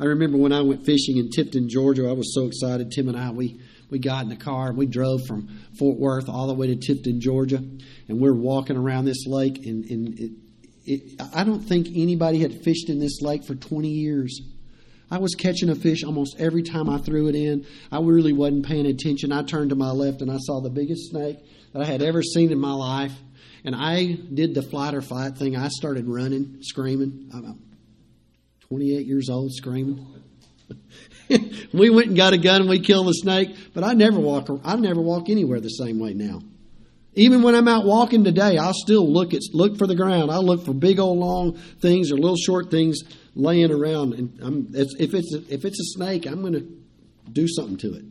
I 0.00 0.04
remember 0.04 0.38
when 0.38 0.52
I 0.52 0.60
went 0.60 0.84
fishing 0.84 1.16
in 1.16 1.30
Tifton, 1.30 1.68
Georgia, 1.68 2.08
I 2.08 2.12
was 2.12 2.34
so 2.34 2.46
excited. 2.46 2.92
Tim 2.92 3.08
and 3.08 3.18
I, 3.18 3.30
we, 3.30 3.60
we 3.90 3.98
got 3.98 4.22
in 4.22 4.28
the 4.28 4.36
car 4.36 4.68
and 4.68 4.76
we 4.76 4.86
drove 4.86 5.26
from 5.26 5.48
Fort 5.78 5.98
Worth 5.98 6.28
all 6.28 6.46
the 6.46 6.54
way 6.54 6.72
to 6.72 6.76
Tifton, 6.76 7.18
Georgia, 7.20 7.56
and 7.56 8.20
we 8.20 8.28
are 8.28 8.34
walking 8.34 8.76
around 8.76 9.06
this 9.06 9.26
lake, 9.26 9.64
and, 9.66 9.84
and 9.86 10.18
it, 10.18 10.32
it, 10.84 11.22
I 11.34 11.44
don't 11.44 11.60
think 11.60 11.88
anybody 11.94 12.38
had 12.40 12.62
fished 12.62 12.88
in 12.88 12.98
this 13.00 13.20
lake 13.22 13.44
for 13.44 13.54
20 13.54 13.88
years. 13.88 14.40
I 15.10 15.18
was 15.18 15.34
catching 15.34 15.70
a 15.70 15.74
fish 15.74 16.04
almost 16.04 16.36
every 16.38 16.62
time 16.62 16.88
I 16.88 16.98
threw 16.98 17.28
it 17.28 17.34
in. 17.34 17.66
I 17.90 18.00
really 18.00 18.32
wasn't 18.32 18.66
paying 18.66 18.86
attention. 18.86 19.32
I 19.32 19.42
turned 19.42 19.70
to 19.70 19.76
my 19.76 19.90
left 19.90 20.20
and 20.20 20.30
I 20.30 20.36
saw 20.38 20.60
the 20.60 20.70
biggest 20.70 21.10
snake 21.10 21.38
that 21.72 21.82
I 21.82 21.84
had 21.86 22.02
ever 22.02 22.22
seen 22.22 22.52
in 22.52 22.58
my 22.58 22.72
life. 22.72 23.12
And 23.64 23.74
I 23.74 24.18
did 24.32 24.54
the 24.54 24.62
flight 24.62 24.94
or 24.94 25.00
fight 25.00 25.36
thing. 25.36 25.56
I 25.56 25.68
started 25.68 26.06
running, 26.06 26.58
screaming. 26.60 27.30
I'm 27.32 27.62
28 28.68 29.06
years 29.06 29.28
old, 29.30 29.52
screaming. 29.54 30.06
we 31.72 31.90
went 31.90 32.08
and 32.08 32.16
got 32.16 32.34
a 32.34 32.38
gun 32.38 32.62
and 32.62 32.70
we 32.70 32.80
killed 32.80 33.08
the 33.08 33.12
snake, 33.12 33.56
but 33.74 33.84
I 33.84 33.94
never 33.94 34.20
walk. 34.20 34.48
I 34.64 34.76
never 34.76 35.00
walk 35.00 35.30
anywhere 35.30 35.60
the 35.60 35.68
same 35.68 35.98
way 35.98 36.12
now. 36.12 36.40
Even 37.14 37.42
when 37.42 37.54
I'm 37.54 37.66
out 37.66 37.84
walking 37.84 38.22
today, 38.22 38.58
I'll 38.58 38.74
still 38.74 39.10
look 39.10 39.34
at 39.34 39.40
look 39.52 39.76
for 39.76 39.86
the 39.86 39.96
ground. 39.96 40.30
I'll 40.30 40.44
look 40.44 40.64
for 40.64 40.72
big 40.72 41.00
old 41.00 41.18
long 41.18 41.58
things 41.80 42.12
or 42.12 42.16
little 42.16 42.36
short 42.36 42.70
things 42.70 43.00
laying 43.38 43.70
around. 43.70 44.12
And 44.14 44.38
I'm, 44.42 44.68
if 44.74 45.14
it's 45.14 45.32
if 45.48 45.64
it's 45.64 45.80
a 45.80 45.96
snake, 45.96 46.26
I'm 46.26 46.42
going 46.42 46.52
to 46.54 46.68
do 47.32 47.48
something 47.48 47.78
to 47.78 47.94
it. 47.94 48.04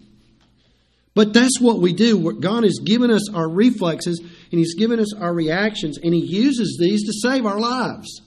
But 1.13 1.33
that's 1.33 1.59
what 1.59 1.79
we 1.79 1.93
do. 1.93 2.33
God 2.39 2.63
has 2.63 2.79
given 2.83 3.11
us 3.11 3.31
our 3.33 3.49
reflexes 3.49 4.19
and 4.19 4.59
He's 4.59 4.75
given 4.75 4.99
us 4.99 5.13
our 5.13 5.33
reactions, 5.33 5.97
and 5.97 6.13
He 6.13 6.25
uses 6.25 6.77
these 6.79 7.05
to 7.05 7.13
save 7.13 7.45
our 7.45 7.59
lives. 7.59 8.21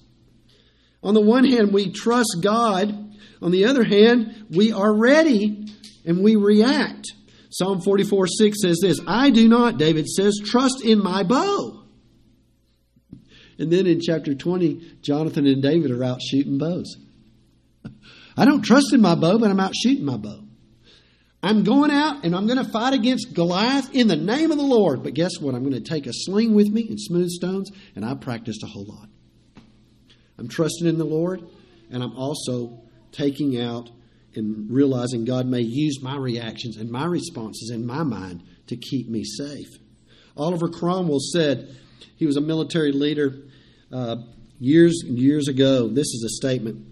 On 1.02 1.14
the 1.14 1.20
one 1.20 1.44
hand, 1.44 1.72
we 1.72 1.90
trust 1.90 2.38
God. 2.42 3.16
On 3.42 3.50
the 3.50 3.64
other 3.64 3.84
hand, 3.84 4.46
we 4.50 4.72
are 4.72 4.92
ready 4.92 5.66
and 6.04 6.22
we 6.22 6.36
react. 6.36 7.06
Psalm 7.50 7.80
44 7.80 8.26
6 8.26 8.58
says 8.60 8.78
this 8.82 9.00
I 9.06 9.30
do 9.30 9.48
not, 9.48 9.78
David 9.78 10.06
says, 10.06 10.40
trust 10.44 10.84
in 10.84 11.02
my 11.02 11.22
bow. 11.22 11.79
And 13.60 13.70
then 13.70 13.86
in 13.86 14.00
chapter 14.00 14.34
20, 14.34 14.96
Jonathan 15.02 15.46
and 15.46 15.62
David 15.62 15.90
are 15.90 16.02
out 16.02 16.22
shooting 16.22 16.56
bows. 16.56 16.96
I 18.34 18.46
don't 18.46 18.62
trust 18.62 18.94
in 18.94 19.02
my 19.02 19.14
bow, 19.14 19.38
but 19.38 19.50
I'm 19.50 19.60
out 19.60 19.76
shooting 19.76 20.06
my 20.06 20.16
bow. 20.16 20.44
I'm 21.42 21.62
going 21.62 21.90
out 21.90 22.24
and 22.24 22.34
I'm 22.34 22.46
going 22.46 22.64
to 22.64 22.70
fight 22.70 22.94
against 22.94 23.34
Goliath 23.34 23.94
in 23.94 24.08
the 24.08 24.16
name 24.16 24.50
of 24.50 24.56
the 24.56 24.64
Lord. 24.64 25.02
But 25.02 25.12
guess 25.12 25.38
what? 25.38 25.54
I'm 25.54 25.62
going 25.62 25.74
to 25.82 25.88
take 25.88 26.06
a 26.06 26.12
sling 26.12 26.54
with 26.54 26.68
me 26.68 26.88
and 26.88 26.98
smooth 26.98 27.28
stones, 27.28 27.70
and 27.94 28.02
I 28.02 28.14
practiced 28.14 28.62
a 28.62 28.66
whole 28.66 28.86
lot. 28.86 29.10
I'm 30.38 30.48
trusting 30.48 30.86
in 30.86 30.96
the 30.96 31.04
Lord, 31.04 31.42
and 31.90 32.02
I'm 32.02 32.16
also 32.16 32.80
taking 33.12 33.60
out 33.60 33.90
and 34.34 34.70
realizing 34.70 35.26
God 35.26 35.46
may 35.46 35.60
use 35.60 36.02
my 36.02 36.16
reactions 36.16 36.78
and 36.78 36.90
my 36.90 37.04
responses 37.04 37.70
in 37.74 37.84
my 37.84 38.04
mind 38.04 38.42
to 38.68 38.76
keep 38.78 39.10
me 39.10 39.22
safe. 39.22 39.68
Oliver 40.34 40.70
Cromwell 40.70 41.20
said, 41.20 41.76
he 42.16 42.24
was 42.24 42.36
a 42.36 42.40
military 42.42 42.92
leader 42.92 43.34
uh, 43.92 44.16
years 44.58 45.02
and 45.06 45.18
years 45.18 45.48
ago. 45.48 45.88
This 45.88 46.06
is 46.06 46.24
a 46.24 46.36
statement 46.36 46.86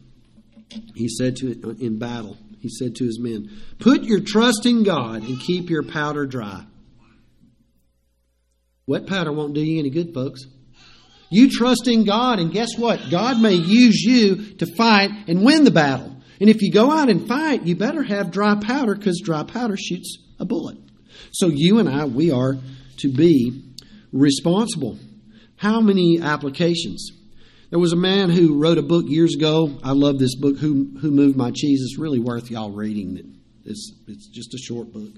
he 0.95 1.09
said 1.09 1.37
to 1.37 1.77
in 1.81 1.99
battle. 1.99 2.37
He 2.61 2.69
said 2.69 2.97
to 2.97 3.05
his 3.05 3.19
men, 3.21 3.51
"Put 3.79 4.05
your 4.05 4.21
trust 4.21 4.67
in 4.67 4.83
God 4.83 5.23
and 5.23 5.41
keep 5.41 5.71
your 5.71 5.83
powder 5.83 6.27
dry." 6.27 6.65
Wet 8.87 9.07
powder 9.07 9.33
won't 9.33 9.55
do 9.55 9.61
you 9.61 9.79
any 9.79 9.91
good, 9.91 10.15
folks. 10.15 10.47
You 11.31 11.51
trust 11.51 11.87
in 11.89 12.05
God, 12.05 12.39
and 12.39 12.51
guess 12.51 12.71
what? 12.79 13.11
God 13.11 13.39
may 13.41 13.53
use 13.53 14.03
you 14.03 14.55
to 14.55 14.67
fight 14.77 15.11
and 15.29 15.45
win 15.45 15.65
the 15.65 15.71
battle. 15.71 16.17
And 16.41 16.49
if 16.49 16.63
you 16.63 16.73
go 16.73 16.91
out 16.91 17.11
and 17.11 17.29
fight, 17.29 17.65
you 17.65 17.77
better 17.77 18.03
have 18.03 18.31
dry 18.31 18.55
powder 18.55 18.95
because 18.95 19.21
dry 19.23 19.43
powder 19.43 19.77
shoots 19.77 20.19
a 20.39 20.47
bullet. 20.47 20.79
So 21.33 21.49
you 21.49 21.81
and 21.81 21.89
I, 21.89 22.07
we 22.07 22.31
are 22.31 22.57
to 22.99 23.13
be 23.13 23.75
responsible. 24.13 24.99
How 25.59 25.81
many 25.81 26.21
applications? 26.21 27.11
There 27.71 27.81
was 27.81 27.93
a 27.93 27.97
man 27.97 28.31
who 28.31 28.59
wrote 28.59 28.79
a 28.79 28.83
book 28.83 29.07
years 29.09 29.35
ago. 29.35 29.77
I 29.83 29.91
love 29.91 30.19
this 30.19 30.37
book, 30.37 30.57
Who, 30.57 30.97
who 31.01 31.11
Moved 31.11 31.37
My 31.37 31.51
Cheese. 31.51 31.81
It's 31.83 31.99
really 31.99 32.21
worth 32.21 32.49
y'all 32.49 32.71
reading 32.71 33.17
it. 33.17 33.27
It's, 33.65 33.93
it's 34.07 34.29
just 34.29 34.55
a 34.55 34.59
short 34.59 34.93
book. 34.93 35.11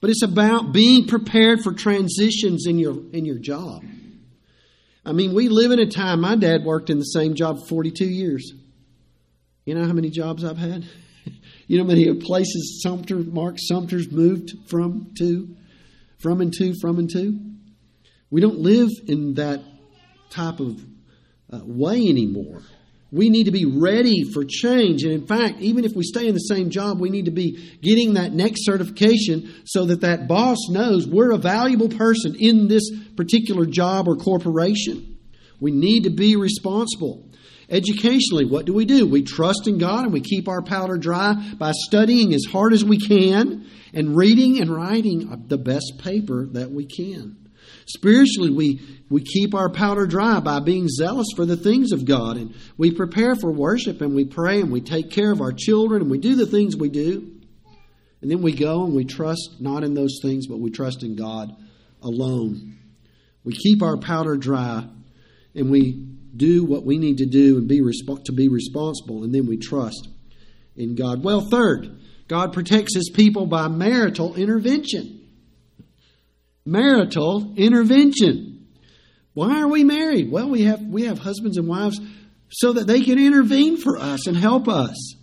But 0.00 0.08
it's 0.08 0.22
about 0.22 0.72
being 0.72 1.06
prepared 1.06 1.60
for 1.62 1.72
transitions 1.74 2.66
in 2.66 2.78
your, 2.78 2.94
in 3.12 3.26
your 3.26 3.38
job. 3.38 3.84
I 5.04 5.12
mean, 5.12 5.34
we 5.34 5.48
live 5.48 5.70
in 5.70 5.78
a 5.78 5.86
time, 5.86 6.22
my 6.22 6.34
dad 6.34 6.64
worked 6.64 6.88
in 6.88 6.98
the 6.98 7.04
same 7.04 7.34
job 7.34 7.60
for 7.60 7.66
42 7.66 8.06
years. 8.06 8.54
You 9.66 9.74
know 9.74 9.86
how 9.86 9.92
many 9.92 10.08
jobs 10.08 10.44
I've 10.44 10.56
had? 10.56 10.84
you 11.66 11.76
know 11.76 11.84
how 11.84 11.88
many 11.88 12.12
places 12.20 12.80
Sumter, 12.82 13.16
Mark 13.16 13.56
Sumter's 13.58 14.10
moved 14.10 14.52
from 14.66 15.12
to, 15.18 15.54
from 16.18 16.40
and 16.40 16.52
to, 16.54 16.74
from 16.80 16.98
and 16.98 17.10
to? 17.10 17.38
We 18.30 18.40
don't 18.40 18.58
live 18.58 18.88
in 19.06 19.34
that 19.34 19.62
type 20.34 20.60
of 20.60 20.84
uh, 21.52 21.60
way 21.64 22.08
anymore. 22.08 22.62
We 23.12 23.30
need 23.30 23.44
to 23.44 23.52
be 23.52 23.64
ready 23.64 24.24
for 24.24 24.44
change. 24.44 25.04
And 25.04 25.12
in 25.12 25.26
fact, 25.26 25.60
even 25.60 25.84
if 25.84 25.92
we 25.94 26.02
stay 26.02 26.26
in 26.26 26.34
the 26.34 26.40
same 26.40 26.70
job, 26.70 26.98
we 26.98 27.10
need 27.10 27.26
to 27.26 27.30
be 27.30 27.76
getting 27.80 28.14
that 28.14 28.32
next 28.32 28.64
certification 28.64 29.54
so 29.64 29.84
that 29.86 30.00
that 30.00 30.26
boss 30.26 30.68
knows 30.68 31.06
we're 31.06 31.30
a 31.30 31.38
valuable 31.38 31.88
person 31.88 32.34
in 32.38 32.66
this 32.66 32.90
particular 33.16 33.66
job 33.66 34.08
or 34.08 34.16
corporation. 34.16 35.16
We 35.60 35.70
need 35.70 36.04
to 36.04 36.10
be 36.10 36.34
responsible. 36.34 37.30
Educationally, 37.70 38.46
what 38.46 38.66
do 38.66 38.74
we 38.74 38.84
do? 38.84 39.06
We 39.06 39.22
trust 39.22 39.68
in 39.68 39.78
God 39.78 40.04
and 40.04 40.12
we 40.12 40.20
keep 40.20 40.48
our 40.48 40.62
powder 40.62 40.98
dry 40.98 41.34
by 41.56 41.70
studying 41.72 42.34
as 42.34 42.44
hard 42.50 42.72
as 42.72 42.84
we 42.84 42.98
can 42.98 43.64
and 43.92 44.16
reading 44.16 44.60
and 44.60 44.68
writing 44.68 45.44
the 45.46 45.56
best 45.56 45.98
paper 45.98 46.46
that 46.46 46.72
we 46.72 46.84
can. 46.84 47.43
Spiritually, 47.86 48.50
we, 48.50 48.80
we 49.10 49.22
keep 49.22 49.54
our 49.54 49.68
powder 49.68 50.06
dry 50.06 50.40
by 50.40 50.60
being 50.60 50.88
zealous 50.88 51.28
for 51.36 51.44
the 51.44 51.56
things 51.56 51.92
of 51.92 52.04
God. 52.04 52.36
And 52.36 52.54
we 52.76 52.90
prepare 52.90 53.34
for 53.36 53.52
worship 53.52 54.00
and 54.00 54.14
we 54.14 54.24
pray 54.24 54.60
and 54.60 54.72
we 54.72 54.80
take 54.80 55.10
care 55.10 55.30
of 55.30 55.40
our 55.40 55.52
children 55.52 56.02
and 56.02 56.10
we 56.10 56.18
do 56.18 56.34
the 56.34 56.46
things 56.46 56.76
we 56.76 56.88
do. 56.88 57.30
And 58.22 58.30
then 58.30 58.40
we 58.40 58.52
go 58.52 58.84
and 58.84 58.94
we 58.94 59.04
trust 59.04 59.56
not 59.60 59.84
in 59.84 59.92
those 59.92 60.18
things, 60.22 60.46
but 60.46 60.58
we 60.58 60.70
trust 60.70 61.02
in 61.02 61.14
God 61.14 61.54
alone. 62.02 62.78
We 63.44 63.52
keep 63.52 63.82
our 63.82 63.98
powder 63.98 64.36
dry 64.36 64.88
and 65.54 65.70
we 65.70 65.92
do 66.36 66.64
what 66.64 66.84
we 66.84 66.98
need 66.98 67.18
to 67.18 67.26
do 67.26 67.58
and 67.58 67.68
be 67.68 67.80
resp- 67.80 68.24
to 68.24 68.32
be 68.32 68.48
responsible, 68.48 69.22
and 69.22 69.32
then 69.32 69.46
we 69.46 69.56
trust 69.56 70.08
in 70.76 70.96
God. 70.96 71.22
Well, 71.22 71.42
third, 71.42 72.00
God 72.26 72.52
protects 72.52 72.96
his 72.96 73.10
people 73.10 73.46
by 73.46 73.68
marital 73.68 74.34
intervention 74.34 75.13
marital 76.64 77.52
intervention. 77.56 78.66
Why 79.34 79.60
are 79.60 79.68
we 79.68 79.84
married? 79.84 80.30
Well, 80.30 80.48
we 80.48 80.62
have 80.62 80.80
we 80.80 81.04
have 81.04 81.18
husbands 81.18 81.56
and 81.56 81.66
wives 81.68 82.00
so 82.50 82.72
that 82.74 82.86
they 82.86 83.02
can 83.02 83.18
intervene 83.18 83.76
for 83.76 83.98
us 83.98 84.26
and 84.26 84.36
help 84.36 84.68
us. 84.68 85.16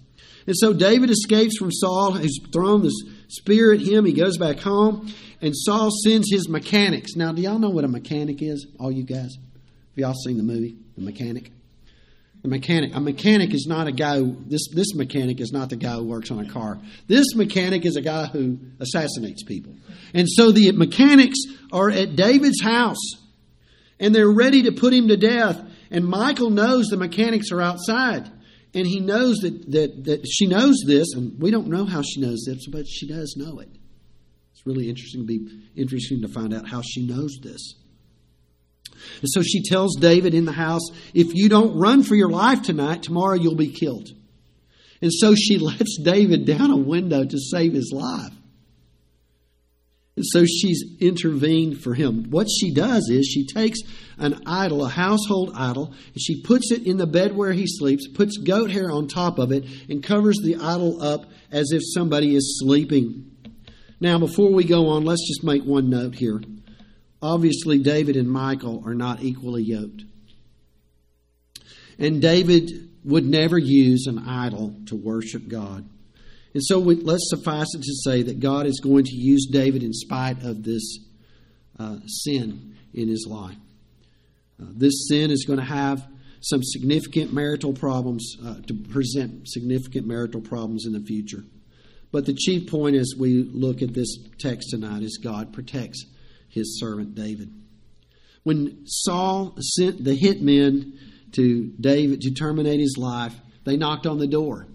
And 0.48 0.56
so 0.58 0.74
David 0.74 1.10
escapes 1.10 1.58
from 1.58 1.72
Saul, 1.72 2.14
who's 2.14 2.40
thrown 2.52 2.82
the 2.82 2.92
spear 3.28 3.74
at 3.74 3.80
him. 3.80 4.06
He 4.06 4.14
goes 4.14 4.38
back 4.38 4.60
home, 4.60 5.14
and 5.40 5.56
Saul 5.56 5.92
sends 6.04 6.30
his 6.32 6.50
mechanics. 6.50 7.16
Now, 7.16 7.32
do 7.32 7.42
y'all 7.42 7.60
know 7.60 7.70
what 7.70 7.86
a 7.86 7.88
mechanic 7.88 8.42
is? 8.42 8.68
All 8.80 8.92
you 8.92 9.04
guys, 9.04 9.38
have 9.38 9.98
y'all 9.98 10.14
seen 10.14 10.38
the 10.38 10.44
movie, 10.44 10.78
The 10.98 11.04
Mechanic? 11.04 11.52
The 12.42 12.48
mechanic. 12.48 12.96
A 12.96 13.00
mechanic 13.00 13.54
is 13.54 13.68
not 13.68 13.88
a 13.88 13.92
guy. 13.92 14.18
Who, 14.18 14.36
this 14.48 14.68
this 14.74 14.96
mechanic 14.96 15.40
is 15.40 15.52
not 15.52 15.70
the 15.70 15.76
guy 15.76 15.94
who 15.94 16.06
works 16.06 16.32
on 16.32 16.40
a 16.40 16.50
car. 16.50 16.80
This 17.08 17.36
mechanic 17.36 17.86
is 17.86 17.96
a 17.96 18.02
guy 18.02 18.26
who 18.26 18.58
assassinates 18.80 19.44
people. 19.44 19.76
And 20.14 20.28
so 20.28 20.52
the 20.52 20.72
mechanics 20.72 21.38
are 21.72 21.92
at 21.92 22.16
David's 22.16 22.62
house, 22.62 22.98
and 24.00 24.16
they're 24.16 24.32
ready 24.32 24.64
to 24.64 24.72
put 24.72 24.92
him 24.94 25.08
to 25.10 25.18
death. 25.18 25.62
And 25.92 26.08
Michal 26.08 26.50
knows 26.50 26.88
the 26.88 26.98
mechanics 26.98 27.52
are 27.52 27.62
outside, 27.62 28.32
and 28.74 28.88
he 28.88 29.00
knows 29.00 29.38
that 29.40 29.72
that 29.72 30.04
that 30.06 30.26
she 30.28 30.48
knows 30.48 30.78
this, 30.88 31.14
and 31.14 31.40
we 31.40 31.52
don't 31.52 31.68
know 31.68 31.86
how 31.86 32.02
she 32.02 32.22
knows 32.22 32.44
this, 32.48 32.66
but 32.72 32.88
she 32.88 33.08
does 33.08 33.36
know 33.38 33.60
it. 33.60 33.70
It's 34.54 34.66
really 34.66 34.90
interesting 34.90 35.22
to 35.22 35.28
be 35.28 35.48
interesting 35.76 36.22
to 36.22 36.28
find 36.28 36.56
out 36.56 36.68
how 36.68 36.82
she 36.82 37.06
knows 37.06 37.38
this. 37.44 37.76
And 39.22 39.30
so 39.30 39.42
she 39.42 39.64
tells 39.64 39.96
David 39.96 40.34
in 40.34 40.46
the 40.46 40.52
house, 40.52 40.90
if 41.14 41.34
you 41.34 41.50
don't 41.50 41.78
run 41.78 42.04
for 42.04 42.16
your 42.16 42.30
life 42.30 42.62
tonight, 42.62 43.04
tomorrow 43.04 43.36
you'll 43.36 43.56
be 43.56 43.72
killed. 43.72 44.10
And 45.02 45.12
so 45.14 45.36
she 45.36 45.58
lets 45.60 45.98
David 45.98 46.46
down 46.46 46.72
a 46.72 46.78
window 46.78 47.24
to 47.24 47.38
save 47.38 47.74
his 47.74 47.92
life. 47.94 48.34
And 50.18 50.26
so 50.26 50.46
she's 50.46 50.84
intervened 51.00 51.82
for 51.82 51.94
him. 51.94 52.30
What 52.30 52.48
she 52.50 52.74
does 52.74 53.10
is 53.10 53.26
she 53.26 53.48
takes 53.48 53.80
an 54.18 54.42
idol, 54.46 54.86
a 54.86 54.90
household 54.90 55.54
idol, 55.56 55.94
and 56.14 56.22
she 56.22 56.42
puts 56.44 56.72
it 56.72 56.86
in 56.86 56.98
the 56.98 57.08
bed 57.08 57.36
where 57.36 57.54
he 57.54 57.66
sleeps, 57.66 58.08
puts 58.10 58.38
goat 58.38 58.72
hair 58.72 58.92
on 58.92 59.08
top 59.08 59.40
of 59.40 59.52
it, 59.52 59.66
and 59.90 60.04
covers 60.04 60.38
the 60.44 60.58
idol 60.58 61.02
up 61.02 61.26
as 61.50 61.72
if 61.72 61.82
somebody 61.94 62.36
is 62.36 62.60
sleeping. 62.60 63.32
Now, 64.02 64.20
before 64.20 64.52
we 64.52 64.66
go 64.66 64.90
on, 64.90 65.06
let's 65.06 65.28
just 65.28 65.44
make 65.44 65.64
one 65.64 65.90
note 65.90 66.16
here. 66.16 66.42
Obviously, 67.22 67.80
David 67.80 68.16
and 68.16 68.32
Michal 68.32 68.84
are 68.86 68.96
not 68.96 69.22
equally 69.22 69.64
yoked. 69.64 70.04
And 72.00 72.22
David 72.22 72.90
would 73.04 73.26
never 73.26 73.58
use 73.58 74.08
an 74.08 74.20
idol 74.20 74.76
to 74.88 74.96
worship 74.96 75.48
God. 75.48 75.88
And 76.54 76.64
so 76.64 76.80
we, 76.80 76.96
let's 76.96 77.30
suffice 77.30 77.68
it 77.76 77.84
to 77.84 77.94
say 78.04 78.24
that 78.24 78.40
God 78.40 78.66
is 78.66 78.80
going 78.80 79.06
to 79.06 79.16
use 79.16 79.48
David 79.52 79.84
in 79.84 79.94
spite 79.94 80.44
of 80.44 80.64
this 80.64 81.00
uh, 81.80 81.98
sin 82.06 82.76
in 82.94 83.08
his 83.08 83.26
life. 83.30 83.56
Uh, 84.62 84.66
this 84.76 85.08
sin 85.08 85.32
is 85.32 85.46
going 85.46 85.60
to 85.60 85.66
have 85.66 86.06
some 86.42 86.62
significant 86.64 87.32
marital 87.32 87.72
problems, 87.72 88.36
uh, 88.44 88.56
to 88.68 88.74
present 88.74 89.48
significant 89.48 90.08
marital 90.08 90.42
problems 90.42 90.86
in 90.86 90.94
the 90.94 91.00
future. 91.00 91.44
But 92.12 92.26
the 92.26 92.34
chief 92.34 92.70
point 92.70 92.96
as 92.96 93.14
we 93.18 93.44
look 93.44 93.82
at 93.82 93.94
this 93.94 94.18
text 94.40 94.72
tonight 94.72 95.04
is 95.04 95.20
God 95.24 95.54
protects 95.54 96.06
his 96.52 96.80
servant 96.80 97.16
David. 97.16 97.52
When 98.44 98.84
Saul 98.86 99.56
sent 99.60 100.04
the 100.04 100.18
hitmen 100.18 100.94
to 101.34 101.72
David 101.80 102.22
to 102.22 102.32
terminate 102.32 102.80
his 102.80 102.96
life, 102.98 103.36
They 103.64 103.78
knocked 103.78 104.08
on 104.08 104.18
the 104.18 104.28
door. 104.28 104.68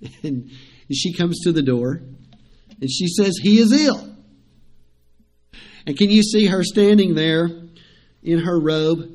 And 0.22 0.50
she 0.92 1.14
comes 1.14 1.40
to 1.44 1.52
the 1.52 1.62
door 1.62 2.02
and 2.80 2.90
she 2.90 3.06
says, 3.08 3.38
He 3.40 3.58
is 3.58 3.72
ill. 3.72 4.14
And 5.86 5.96
can 5.96 6.10
you 6.10 6.22
see 6.22 6.46
her 6.46 6.62
standing 6.62 7.14
there 7.14 7.48
in 8.22 8.40
her 8.40 8.60
robe 8.60 9.10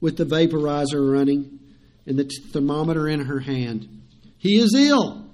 with 0.00 0.16
the 0.16 0.24
vaporizer 0.24 1.12
running 1.12 1.60
and 2.06 2.18
the 2.18 2.28
thermometer 2.52 3.08
in 3.08 3.26
her 3.26 3.40
hand? 3.40 3.88
He 4.38 4.58
is 4.58 4.74
ill 4.76 5.26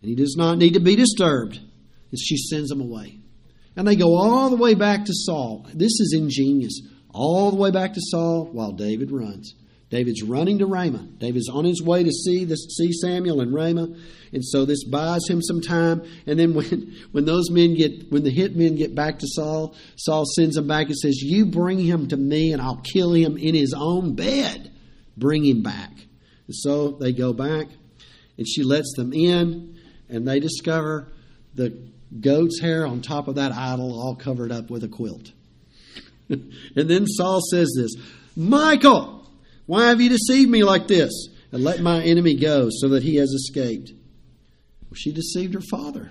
and 0.00 0.08
he 0.08 0.14
does 0.14 0.36
not 0.38 0.58
need 0.58 0.74
to 0.74 0.80
be 0.80 0.96
disturbed. 0.96 1.58
And 2.10 2.18
she 2.18 2.36
sends 2.36 2.70
him 2.70 2.80
away. 2.80 3.17
And 3.78 3.86
they 3.86 3.94
go 3.94 4.16
all 4.16 4.50
the 4.50 4.56
way 4.56 4.74
back 4.74 5.04
to 5.04 5.12
Saul. 5.14 5.64
This 5.72 6.00
is 6.00 6.12
ingenious. 6.12 6.80
All 7.14 7.52
the 7.52 7.56
way 7.56 7.70
back 7.70 7.94
to 7.94 8.00
Saul 8.00 8.46
while 8.46 8.72
David 8.72 9.12
runs. 9.12 9.54
David's 9.88 10.20
running 10.20 10.58
to 10.58 10.66
Ramah. 10.66 11.06
David's 11.18 11.48
on 11.48 11.64
his 11.64 11.80
way 11.80 12.02
to 12.02 12.10
see 12.10 12.44
see 12.54 12.92
Samuel 12.92 13.40
and 13.40 13.54
Ramah, 13.54 13.88
and 14.32 14.44
so 14.44 14.64
this 14.64 14.82
buys 14.82 15.22
him 15.28 15.40
some 15.40 15.60
time. 15.60 16.02
And 16.26 16.40
then 16.40 16.54
when 16.56 16.92
when 17.12 17.24
those 17.24 17.52
men 17.52 17.74
get 17.74 18.10
when 18.10 18.24
the 18.24 18.32
hit 18.32 18.56
men 18.56 18.74
get 18.74 18.96
back 18.96 19.20
to 19.20 19.28
Saul, 19.28 19.76
Saul 19.94 20.24
sends 20.26 20.56
them 20.56 20.66
back 20.66 20.86
and 20.86 20.96
says, 20.96 21.22
"You 21.22 21.46
bring 21.46 21.78
him 21.78 22.08
to 22.08 22.16
me, 22.16 22.52
and 22.52 22.60
I'll 22.60 22.82
kill 22.82 23.14
him 23.14 23.38
in 23.38 23.54
his 23.54 23.72
own 23.78 24.16
bed. 24.16 24.72
Bring 25.16 25.46
him 25.46 25.62
back." 25.62 25.92
And 26.48 26.56
so 26.56 26.90
they 26.90 27.12
go 27.12 27.32
back, 27.32 27.68
and 28.36 28.48
she 28.48 28.64
lets 28.64 28.92
them 28.96 29.12
in, 29.12 29.78
and 30.08 30.26
they 30.26 30.40
discover 30.40 31.12
the 31.54 31.78
goat's 32.20 32.60
hair 32.60 32.86
on 32.86 33.00
top 33.00 33.28
of 33.28 33.36
that 33.36 33.52
idol, 33.52 33.98
all 34.00 34.16
covered 34.16 34.52
up 34.52 34.70
with 34.70 34.84
a 34.84 34.88
quilt. 34.88 35.32
and 36.28 36.52
then 36.74 37.06
Saul 37.06 37.40
says 37.50 37.72
this, 37.76 37.94
Michal, 38.36 39.28
Why 39.66 39.88
have 39.88 40.00
you 40.00 40.08
deceived 40.08 40.50
me 40.50 40.64
like 40.64 40.88
this? 40.88 41.28
And 41.50 41.64
let 41.64 41.80
my 41.80 42.02
enemy 42.02 42.34
go 42.34 42.68
so 42.70 42.88
that 42.90 43.02
he 43.02 43.16
has 43.16 43.30
escaped. 43.30 43.90
Well, 44.84 44.96
she 44.96 45.12
deceived 45.12 45.54
her 45.54 45.62
father. 45.70 46.10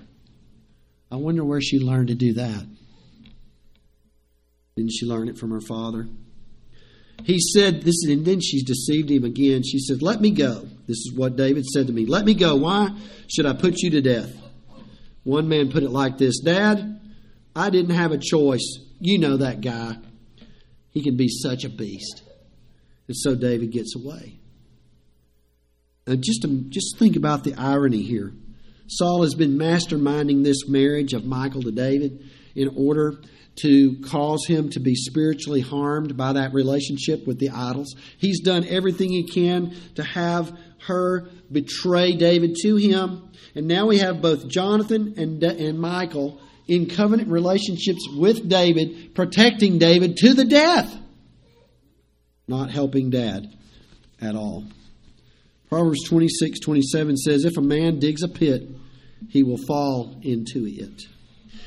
I 1.10 1.16
wonder 1.16 1.44
where 1.44 1.60
she 1.60 1.78
learned 1.78 2.08
to 2.08 2.14
do 2.14 2.34
that. 2.34 2.66
Didn't 4.76 4.92
she 4.92 5.06
learn 5.06 5.28
it 5.28 5.38
from 5.38 5.50
her 5.50 5.60
father? 5.60 6.08
He 7.24 7.40
said, 7.40 7.82
this, 7.82 8.04
and 8.06 8.24
then 8.24 8.40
she's 8.40 8.62
deceived 8.62 9.10
him 9.10 9.24
again. 9.24 9.62
She 9.64 9.78
said, 9.78 10.02
Let 10.02 10.20
me 10.20 10.30
go. 10.30 10.68
This 10.86 10.98
is 10.98 11.12
what 11.14 11.36
David 11.36 11.64
said 11.66 11.88
to 11.88 11.92
me. 11.92 12.06
Let 12.06 12.24
me 12.24 12.34
go. 12.34 12.56
Why 12.56 12.90
should 13.28 13.46
I 13.46 13.54
put 13.54 13.78
you 13.78 13.90
to 13.90 14.00
death? 14.00 14.32
One 15.28 15.46
man 15.46 15.70
put 15.70 15.82
it 15.82 15.90
like 15.90 16.16
this 16.16 16.40
Dad, 16.40 17.02
I 17.54 17.68
didn't 17.68 17.94
have 17.94 18.12
a 18.12 18.18
choice. 18.18 18.78
You 18.98 19.18
know 19.18 19.36
that 19.36 19.60
guy. 19.60 19.98
He 20.88 21.02
can 21.02 21.18
be 21.18 21.28
such 21.28 21.64
a 21.64 21.68
beast. 21.68 22.22
And 23.08 23.14
so 23.14 23.34
David 23.34 23.70
gets 23.70 23.94
away. 23.94 24.38
And 26.06 26.24
just, 26.24 26.40
to, 26.42 26.48
just 26.70 26.96
think 26.96 27.14
about 27.14 27.44
the 27.44 27.52
irony 27.56 28.00
here. 28.00 28.32
Saul 28.86 29.20
has 29.20 29.34
been 29.34 29.58
masterminding 29.58 30.44
this 30.44 30.66
marriage 30.66 31.12
of 31.12 31.26
Michal 31.26 31.60
to 31.60 31.72
David 31.72 32.24
in 32.54 32.70
order 32.74 33.20
to 33.62 34.00
cause 34.02 34.46
him 34.46 34.70
to 34.70 34.80
be 34.80 34.94
spiritually 34.94 35.60
harmed 35.60 36.16
by 36.16 36.32
that 36.32 36.52
relationship 36.52 37.26
with 37.26 37.38
the 37.38 37.50
idols. 37.50 37.94
He's 38.18 38.40
done 38.40 38.66
everything 38.68 39.10
he 39.10 39.26
can 39.26 39.74
to 39.96 40.02
have 40.02 40.56
her 40.86 41.28
betray 41.50 42.14
David 42.14 42.56
to 42.62 42.76
him. 42.76 43.30
And 43.54 43.66
now 43.66 43.86
we 43.86 43.98
have 43.98 44.22
both 44.22 44.48
Jonathan 44.48 45.14
and, 45.16 45.42
and 45.42 45.80
Michal 45.80 46.40
in 46.66 46.86
covenant 46.86 47.30
relationships 47.30 48.06
with 48.14 48.48
David, 48.48 49.14
protecting 49.14 49.78
David 49.78 50.16
to 50.18 50.34
the 50.34 50.44
death 50.44 50.96
not 52.48 52.70
helping 52.70 53.10
dad 53.10 53.54
at 54.20 54.34
all. 54.34 54.64
Proverbs 55.68 56.02
26 56.08 56.60
27 56.60 57.16
says, 57.18 57.44
If 57.44 57.58
a 57.58 57.62
man 57.62 57.98
digs 57.98 58.22
a 58.22 58.28
pit, 58.28 58.66
he 59.28 59.42
will 59.42 59.58
fall 59.58 60.18
into 60.22 60.64
it. 60.66 61.02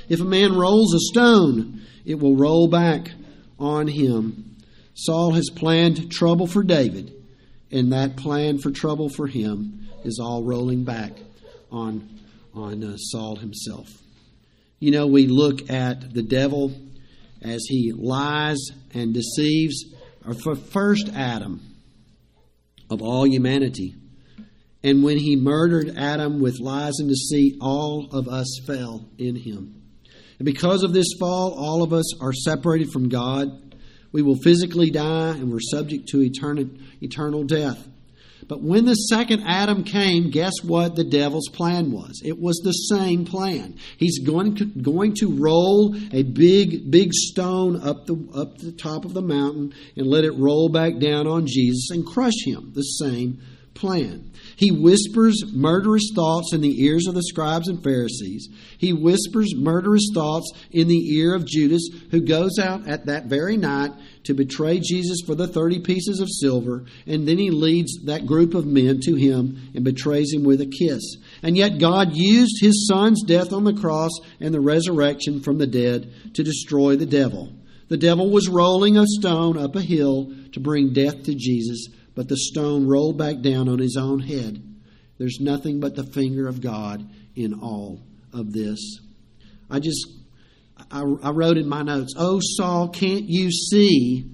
If 0.10 0.20
a 0.20 0.26
man 0.26 0.54
rolls 0.54 0.94
a 0.94 1.00
stone, 1.00 1.82
it 2.06 2.20
will 2.20 2.36
roll 2.36 2.68
back 2.68 3.12
on 3.60 3.88
him. 3.88 4.58
Saul 4.94 5.32
has 5.34 5.50
planned 5.50 6.12
trouble 6.12 6.48
for 6.48 6.64
David, 6.64 7.14
and 7.72 7.92
that 7.94 8.18
plan 8.18 8.58
for 8.58 8.72
trouble 8.72 9.10
for 9.10 9.28
him 9.28 9.88
is 10.04 10.20
all 10.22 10.44
rolling 10.44 10.84
back 10.84 11.14
on, 11.72 12.10
on 12.54 12.84
uh, 12.84 12.98
Saul 12.98 13.38
himself. 13.38 13.88
You 14.80 14.92
know, 14.92 15.08
we 15.08 15.28
look 15.28 15.70
at 15.70 16.14
the 16.14 16.24
devil 16.24 16.74
as 17.42 17.62
he 17.68 17.92
lies 17.92 18.58
and 18.94 19.14
deceives 19.14 19.86
for 20.44 20.56
first 20.56 21.10
Adam 21.16 21.62
of 22.90 23.02
all 23.02 23.26
humanity. 23.26 23.96
And 24.84 25.04
when 25.04 25.18
he 25.18 25.36
murdered 25.36 25.96
Adam 25.96 26.42
with 26.42 26.60
lies 26.60 27.00
and 27.00 27.08
deceit, 27.08 27.58
all 27.62 28.10
of 28.12 28.28
us 28.28 28.48
fell 28.66 29.06
in 29.18 29.36
him. 29.36 29.82
And 30.40 30.46
because 30.46 30.84
of 30.84 30.92
this 30.92 31.14
fall, 31.20 31.54
all 31.54 31.84
of 31.84 31.94
us 31.94 32.20
are 32.20 32.34
separated 32.34 32.92
from 32.92 33.10
God. 33.10 33.76
We 34.12 34.24
will 34.24 34.38
physically 34.38 34.90
die 34.90 35.30
and 35.30 35.52
we're 35.52 35.60
subject 35.60 36.10
to 36.10 36.22
eternal, 36.22 36.66
eternal 37.00 37.44
death. 37.44 37.88
But 38.48 38.64
when 38.64 38.86
the 38.86 38.96
second 38.96 39.44
Adam 39.46 39.84
came, 39.84 40.32
guess 40.32 40.52
what 40.64 40.96
the 40.96 41.04
devil's 41.04 41.48
plan 41.50 41.92
was? 41.92 42.22
It 42.26 42.40
was 42.40 42.60
the 42.64 42.72
same 42.72 43.24
plan. 43.24 43.78
He's 43.98 44.20
going 44.20 44.56
to, 44.56 44.66
going 44.66 45.14
to 45.20 45.28
roll 45.28 45.96
a 46.12 46.24
big, 46.24 46.90
big 46.90 47.14
stone 47.14 47.82
up 47.82 48.08
the, 48.08 48.16
up 48.36 48.58
the 48.58 48.72
top 48.72 49.06
of 49.06 49.14
the 49.14 49.22
mountain 49.22 49.74
and 49.96 50.08
let 50.08 50.26
it 50.26 50.32
roll 50.32 50.70
back 50.70 50.98
down 50.98 51.28
on 51.28 51.46
Jesus 51.46 51.92
and 51.92 52.06
crush 52.06 52.34
him. 52.44 52.72
The 52.74 52.82
same 52.82 53.40
plan. 53.74 54.32
He 54.56 54.72
whispers 54.72 55.44
murderous 55.54 56.12
thoughts 56.14 56.54
in 56.54 56.62
the 56.62 56.84
ears 56.84 57.08
of 57.08 57.16
the 57.16 57.24
scribes 57.24 57.68
and 57.68 57.84
Pharisees. 57.84 58.50
He 58.78 58.94
whispers 58.94 59.56
murderous 59.56 60.10
thoughts 60.14 60.52
in 60.72 60.88
the 60.88 61.16
ear 61.16 61.34
of 61.34 61.46
Judas, 61.46 61.90
who 62.12 62.22
goes 62.22 62.60
out 62.60 62.88
at 62.88 63.06
that 63.08 63.26
very 63.26 63.58
night 63.58 63.92
to 64.26 64.34
betray 64.34 64.80
Jesus 64.80 65.22
for 65.26 65.36
the 65.36 65.48
30 65.48 65.80
pieces 65.80 66.20
of 66.20 66.30
silver, 66.30 66.86
and 67.08 67.28
then 67.28 67.38
he 67.38 67.50
leads 67.50 68.04
that 68.06 68.26
group 68.26 68.54
of 68.54 68.66
men 68.66 69.00
to 69.02 69.16
him 69.16 69.72
and 69.74 69.84
betrays 69.84 70.32
him 70.34 70.44
with 70.44 70.62
a 70.62 70.66
kiss. 70.66 71.18
And 71.42 71.58
yet 71.58 71.80
God 71.80 72.10
used 72.14 72.62
his 72.62 72.88
son's 72.88 73.24
death 73.24 73.52
on 73.52 73.64
the 73.64 73.74
cross 73.74 74.12
and 74.40 74.54
the 74.54 74.62
resurrection 74.62 75.42
from 75.42 75.58
the 75.58 75.68
dead 75.68 76.12
to 76.36 76.44
destroy 76.44 76.96
the 76.96 77.06
devil. 77.06 77.52
The 77.88 77.98
devil 77.98 78.30
was 78.30 78.48
rolling 78.48 78.98
a 78.98 79.06
stone 79.06 79.58
up 79.58 79.76
a 79.76 79.82
hill 79.82 80.32
to 80.54 80.60
bring 80.60 80.94
death 80.94 81.24
to 81.24 81.36
Jesus, 81.36 81.90
but 82.16 82.28
the 82.28 82.38
stone 82.38 82.88
rolled 82.88 83.18
back 83.18 83.42
down 83.42 83.70
on 83.70 83.80
his 83.80 83.98
own 83.98 84.20
head. 84.20 84.62
There's 85.18 85.40
nothing 85.40 85.80
but 85.80 85.96
the 85.96 86.04
finger 86.04 86.48
of 86.48 86.62
God 86.62 87.08
in 87.36 87.54
all 87.54 88.02
of 88.34 88.52
this. 88.52 89.00
I 89.70 89.80
just 89.80 90.08
I, 90.90 91.02
I 91.02 91.32
wrote 91.32 91.58
in 91.58 91.68
my 91.68 91.84
notes, 91.84 92.14
Oh, 92.18 92.40
Saul, 92.42 92.90
can't 92.90 93.26
you 93.28 93.52
see 93.52 94.26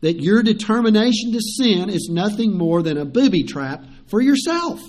that 0.00 0.20
your 0.20 0.42
determination 0.42 1.32
to 1.32 1.40
sin 1.40 1.88
is 1.88 2.08
nothing 2.10 2.56
more 2.56 2.82
than 2.82 2.98
a 2.98 3.04
booby 3.04 3.44
trap 3.44 3.84
for 4.08 4.20
yourself? 4.20 4.80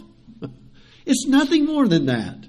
it's 1.05 1.27
nothing 1.27 1.65
more 1.65 1.87
than 1.87 2.07
that. 2.07 2.47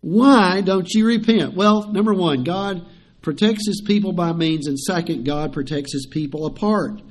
Why 0.00 0.60
don't 0.60 0.88
you 0.90 1.06
repent? 1.06 1.54
Well, 1.54 1.92
number 1.92 2.14
one, 2.14 2.44
God 2.44 2.86
protects 3.20 3.66
his 3.66 3.82
people 3.84 4.12
by 4.12 4.32
means, 4.32 4.66
and 4.66 4.78
second, 4.78 5.24
God 5.24 5.52
protects 5.52 5.92
his 5.92 6.06
people 6.06 6.46
apart 6.46 7.02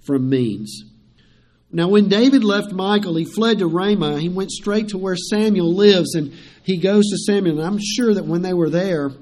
from 0.00 0.28
means. 0.28 0.84
Now, 1.72 1.88
when 1.88 2.08
David 2.08 2.42
left 2.42 2.72
Michal, 2.72 3.14
he 3.14 3.24
fled 3.24 3.60
to 3.60 3.66
Ramah. 3.66 4.18
He 4.18 4.28
went 4.28 4.50
straight 4.50 4.88
to 4.88 4.98
where 4.98 5.16
Samuel 5.16 5.72
lives, 5.72 6.14
and 6.14 6.32
he 6.64 6.78
goes 6.78 7.04
to 7.08 7.16
Samuel. 7.18 7.60
And 7.60 7.66
I'm 7.66 7.80
sure 7.80 8.12
that 8.14 8.26
when 8.26 8.42
they 8.42 8.54
were 8.54 8.70
there, 8.70 9.12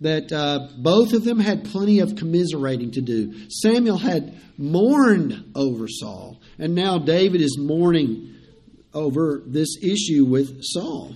that 0.00 0.32
uh, 0.32 0.68
both 0.78 1.12
of 1.12 1.24
them 1.24 1.38
had 1.38 1.64
plenty 1.64 1.98
of 1.98 2.16
commiserating 2.16 2.90
to 2.92 3.02
do. 3.02 3.50
Samuel 3.50 3.98
had 3.98 4.34
mourned 4.56 5.52
over 5.54 5.88
Saul, 5.88 6.40
and 6.58 6.74
now 6.74 6.98
David 6.98 7.42
is 7.42 7.58
mourning 7.58 8.34
over 8.94 9.42
this 9.44 9.76
issue 9.82 10.24
with 10.24 10.62
Saul. 10.62 11.14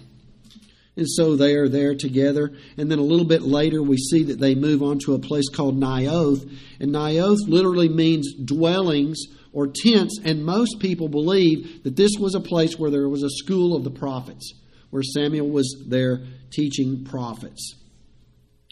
And 0.97 1.11
so 1.11 1.35
they 1.35 1.55
are 1.55 1.69
there 1.69 1.95
together. 1.97 2.53
And 2.77 2.89
then 2.89 3.01
a 3.01 3.03
little 3.03 3.27
bit 3.27 3.43
later, 3.43 3.83
we 3.83 3.97
see 3.97 4.23
that 4.25 4.39
they 4.39 4.55
move 4.55 4.83
on 4.83 5.01
to 5.01 5.15
a 5.15 5.19
place 5.19 5.49
called 5.49 5.77
Naioth. 5.79 6.49
And 6.79 6.93
Naioth 6.93 7.49
literally 7.49 7.89
means 7.89 8.33
dwellings 8.33 9.25
or 9.55 9.69
tents. 9.69 10.19
And 10.23 10.45
most 10.45 10.81
people 10.81 11.09
believe 11.09 11.85
that 11.85 11.97
this 11.97 12.13
was 12.19 12.35
a 12.35 12.41
place 12.41 12.79
where 12.79 12.91
there 12.91 13.09
was 13.09 13.23
a 13.23 13.31
school 13.31 13.75
of 13.75 13.85
the 13.85 13.91
prophets, 13.91 14.53
where 14.91 15.03
Samuel 15.03 15.49
was 15.49 15.85
there 15.87 16.21
teaching 16.51 17.05
prophets. 17.05 17.77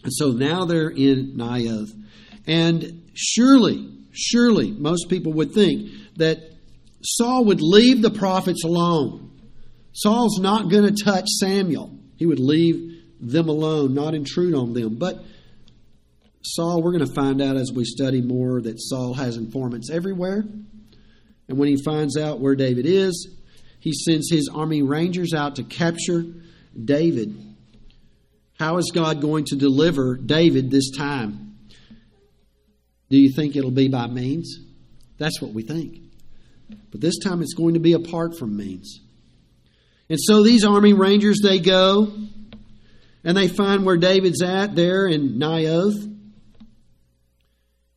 And 0.05 0.13
so 0.13 0.33
now 0.33 0.65
they're 0.67 0.91
in 0.91 1.35
Naioth. 1.37 1.93
And 2.47 3.11
surely, 3.15 3.89
surely, 4.13 4.73
most 4.73 5.09
people 5.09 5.33
would 5.35 5.53
think 5.53 5.91
that 6.17 6.39
Saul 7.03 7.47
would 7.47 7.61
leave 7.61 8.03
the 8.03 8.11
prophets 8.11 8.65
alone. 8.65 9.31
Saul's 9.93 10.39
not 10.39 10.71
going 10.71 10.93
to 10.93 11.05
touch 11.05 11.27
Samuel. 11.41 11.97
He 12.17 12.27
would 12.27 12.41
leave 12.41 13.01
them 13.21 13.49
alone, 13.49 13.95
not 13.95 14.15
intrude 14.15 14.55
on 14.55 14.73
them. 14.73 14.97
But 14.97 15.23
Saul, 16.43 16.83
we're 16.83 16.93
going 16.93 17.07
to 17.07 17.15
find 17.15 17.41
out 17.41 17.57
as 17.57 17.73
we 17.73 17.85
study 17.85 18.21
more 18.21 18.61
that 18.61 18.81
Saul 18.81 19.15
has 19.15 19.37
informants 19.37 19.91
everywhere. 19.91 20.45
And 21.53 21.59
when 21.59 21.69
he 21.69 21.77
finds 21.77 22.17
out 22.17 22.41
where 22.41 22.55
David 22.55 22.87
is, 22.87 23.29
he 23.79 23.93
sends 23.93 24.31
his 24.31 24.49
army 24.49 24.81
rangers 24.81 25.35
out 25.35 25.57
to 25.57 25.63
capture 25.63 26.25
David. 26.83 27.37
How 28.59 28.79
is 28.79 28.91
God 28.91 29.21
going 29.21 29.45
to 29.49 29.57
deliver 29.57 30.17
David 30.17 30.71
this 30.71 30.91
time? 30.97 31.59
Do 33.11 33.19
you 33.19 33.35
think 33.37 33.55
it'll 33.55 33.71
be 33.71 33.89
by 33.89 34.07
means? 34.07 34.61
That's 35.19 35.43
what 35.43 35.53
we 35.53 35.63
think. 35.63 35.99
But 36.91 37.03
this 37.03 37.19
time 37.19 37.43
it's 37.43 37.53
going 37.53 37.75
to 37.75 37.81
be 37.81 37.93
apart 37.93 38.39
from 38.39 38.57
means. 38.57 39.01
And 40.09 40.19
so 40.19 40.43
these 40.43 40.65
army 40.65 40.95
rangers, 40.95 41.41
they 41.43 41.59
go 41.59 42.15
and 43.25 43.37
they 43.37 43.49
find 43.49 43.85
where 43.85 43.99
David's 43.99 44.43
at 44.43 44.75
there 44.75 45.07
in 45.07 45.39
Naioth. 45.39 46.12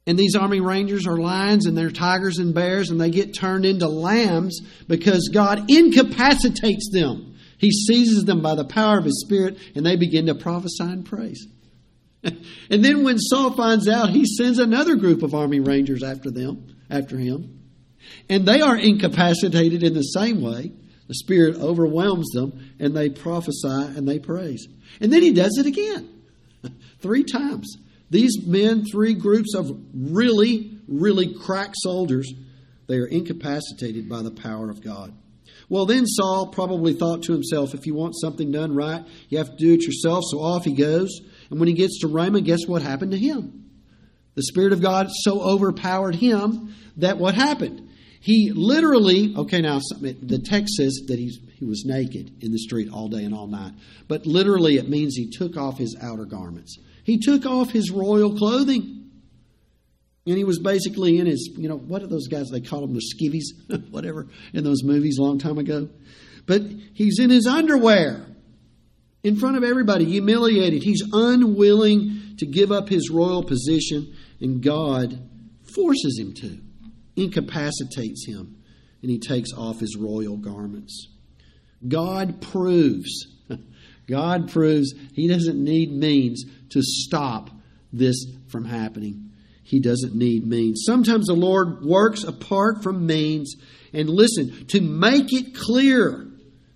And 0.08 0.20
these 0.20 0.36
army 0.36 0.60
rangers 0.60 1.08
are 1.08 1.18
lions 1.18 1.66
and 1.66 1.76
they're 1.76 1.90
tigers 1.90 2.38
and 2.38 2.54
bears, 2.54 2.92
and 2.92 3.02
they 3.02 3.10
get 3.10 3.36
turned 3.36 3.66
into 3.66 3.88
lambs 3.88 4.62
because 4.88 5.30
God 5.34 5.70
incapacitates 5.70 6.90
them. 6.92 7.38
He 7.58 7.72
seizes 7.72 8.26
them 8.26 8.42
by 8.42 8.56
the 8.56 8.66
power 8.66 9.00
of 9.00 9.06
His 9.06 9.24
Spirit, 9.26 9.58
and 9.74 9.86
they 9.86 9.96
begin 9.96 10.28
to 10.28 10.36
prophesy 10.36 10.84
and 10.84 11.06
praise. 11.06 11.48
and 12.24 12.84
then 12.84 13.04
when 13.04 13.18
Saul 13.18 13.56
finds 13.56 13.88
out, 13.88 14.10
he 14.10 14.26
sends 14.26 14.60
another 14.60 14.96
group 14.96 15.24
of 15.24 15.34
army 15.34 15.60
rangers 15.60 16.04
after 16.04 16.32
them, 16.32 16.76
after 16.90 17.18
him. 17.18 17.62
And 18.30 18.46
they 18.46 18.62
are 18.62 18.78
incapacitated 18.78 19.84
in 19.84 19.94
the 19.94 20.02
same 20.02 20.42
way. 20.42 20.72
The 21.08 21.16
Spirit 21.16 21.58
overwhelms 21.58 22.30
them, 22.32 22.72
and 22.80 22.96
they 22.96 23.10
prophesy 23.10 23.68
and 23.68 24.08
they 24.08 24.20
praise. 24.20 24.68
And 25.00 25.14
then 25.14 25.22
he 25.22 25.34
does 25.34 25.58
it 25.60 25.68
again, 25.68 26.10
three 27.00 27.24
times. 27.24 27.78
These 28.10 28.46
men, 28.46 28.86
three 28.86 29.14
groups 29.14 29.56
of 29.56 29.78
really, 29.94 30.78
really 30.88 31.34
crack 31.34 31.72
soldiers, 31.76 32.32
they 32.88 32.98
are 32.98 33.08
incapacitated 33.08 34.08
by 34.08 34.22
the 34.22 34.32
power 34.32 34.70
of 34.70 34.84
God. 34.84 35.14
Well, 35.70 35.86
then 35.86 36.06
Saul 36.06 36.48
probably 36.48 36.94
thought 36.94 37.24
to 37.24 37.34
himself, 37.34 37.74
if 37.74 37.88
you 37.88 37.96
want 37.96 38.16
something 38.16 38.52
done 38.52 38.76
right, 38.76 39.04
you 39.30 39.40
have 39.40 39.50
to 39.50 39.56
do 39.56 39.74
it 39.74 39.84
yourself. 39.84 40.24
So 40.30 40.40
off 40.40 40.64
he 40.64 40.74
goes. 40.74 41.22
And 41.50 41.60
when 41.60 41.68
he 41.68 41.74
gets 41.74 42.02
to 42.02 42.08
Ramah, 42.08 42.42
guess 42.42 42.68
what 42.68 42.82
happened 42.82 43.12
to 43.12 43.18
him? 43.18 43.66
The 44.36 44.44
Spirit 44.44 44.74
of 44.74 44.82
God 44.82 45.08
so 45.10 45.42
overpowered 45.42 46.16
him 46.16 46.76
that 46.98 47.18
what 47.18 47.36
happened? 47.36 47.90
He 48.22 48.52
literally, 48.54 49.34
okay, 49.36 49.62
now 49.62 49.80
the 50.00 50.42
text 50.44 50.76
says 50.76 51.04
that 51.08 51.18
he's, 51.18 51.40
he 51.58 51.66
was 51.66 51.84
naked 51.86 52.44
in 52.44 52.52
the 52.52 52.58
street 52.60 52.90
all 52.92 53.08
day 53.08 53.24
and 53.24 53.34
all 53.34 53.48
night. 53.48 53.74
But 54.08 54.26
literally, 54.26 54.78
it 54.78 54.90
means 54.90 55.16
he 55.16 55.30
took 55.30 55.58
off 55.58 55.78
his 55.78 55.96
outer 56.02 56.26
garments. 56.26 56.78
He 57.06 57.20
took 57.20 57.46
off 57.46 57.72
his 57.72 57.92
royal 57.92 58.38
clothing. 58.38 58.92
And 60.28 60.36
he 60.36 60.44
was 60.44 60.58
basically 60.60 61.20
in 61.20 61.28
his, 61.28 61.52
you 61.56 61.70
know, 61.70 61.78
what 61.78 62.02
are 62.02 62.08
those 62.08 62.28
guys? 62.28 62.50
They 62.50 62.60
call 62.60 62.82
them 62.82 62.96
the 62.96 63.02
skivvies, 63.02 63.90
whatever, 63.92 64.28
in 64.54 64.64
those 64.64 64.84
movies 64.84 65.20
a 65.20 65.22
long 65.22 65.38
time 65.38 65.60
ago. 65.60 65.88
But 66.48 66.64
he's 66.94 67.20
in 67.20 67.30
his 67.30 67.46
underwear 67.46 68.26
in 69.24 69.36
front 69.36 69.58
of 69.58 69.64
everybody, 69.64 70.06
humiliated. 70.06 70.82
He's 70.84 71.04
unwilling 71.14 72.36
to 72.40 72.46
give 72.46 72.72
up 72.72 72.90
his 72.90 73.10
royal 73.12 73.44
position, 73.44 74.16
and 74.42 74.62
God 74.64 75.20
forces 75.64 76.18
him 76.20 76.34
to 76.36 76.60
incapacitates 77.16 78.26
him, 78.28 78.58
and 79.02 79.10
he 79.10 79.20
takes 79.20 79.54
off 79.54 79.80
his 79.80 79.96
royal 79.96 80.38
garments. 80.38 81.08
God 81.88 82.42
proves, 82.42 83.28
God 84.08 84.50
proves 84.50 84.94
he 85.14 85.28
doesn't 85.28 85.64
need 85.64 85.92
means 85.92 86.44
to 86.70 86.82
stop 86.82 87.50
this 87.92 88.26
from 88.48 88.66
happening. 88.66 89.32
He 89.64 89.80
doesn't 89.80 90.14
need 90.14 90.46
means. 90.46 90.84
Sometimes 90.86 91.26
the 91.26 91.34
Lord 91.34 91.84
works 91.84 92.24
apart 92.24 92.84
from 92.84 93.08
means, 93.08 93.56
and 93.94 94.10
listen, 94.10 94.68
to 94.68 94.82
make 94.82 95.34
it 95.34 95.56
clear 95.56 96.28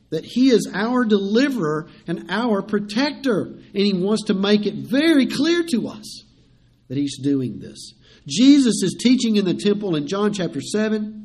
that 0.10 0.26
He 0.26 0.50
is 0.50 0.70
our 0.74 1.06
deliverer 1.06 1.88
and 2.08 2.26
our 2.30 2.62
protector. 2.64 3.44
And 3.44 3.86
He 3.86 3.94
wants 3.94 4.24
to 4.26 4.34
make 4.34 4.66
it 4.66 4.74
very 4.90 5.28
clear 5.28 5.64
to 5.72 5.88
us 5.90 6.24
that 6.88 6.98
He's 6.98 7.20
doing 7.20 7.60
this. 7.60 7.94
Jesus 8.28 8.82
is 8.84 8.98
teaching 9.00 9.36
in 9.36 9.46
the 9.46 9.54
temple 9.54 9.96
in 9.96 10.08
John 10.08 10.34
chapter 10.34 10.62
7, 10.62 11.19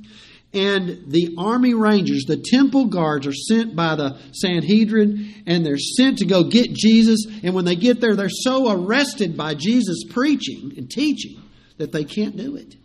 and 0.55 1.11
the 1.11 1.35
army 1.37 1.75
rangers, 1.75 2.25
the 2.27 2.37
temple 2.37 2.87
guards, 2.87 3.27
are 3.27 3.33
sent 3.33 3.75
by 3.75 3.97
the 3.97 4.19
Sanhedrin, 4.33 5.43
and 5.47 5.67
they're 5.67 5.77
sent 5.79 6.19
to 6.19 6.27
go 6.27 6.45
get 6.45 6.73
Jesus. 6.73 7.27
And 7.43 7.55
when 7.55 7.65
they 7.65 7.77
get 7.77 8.01
there, 8.01 8.15
they're 8.15 8.29
so 8.29 8.71
arrested 8.71 9.37
by 9.37 9.55
Jesus 9.55 10.05
preaching 10.09 10.73
and 10.77 10.89
teaching 10.89 11.43
that 11.79 11.93
they 11.93 12.05
can't 12.05 12.37
do 12.37 12.57
it. 12.57 12.77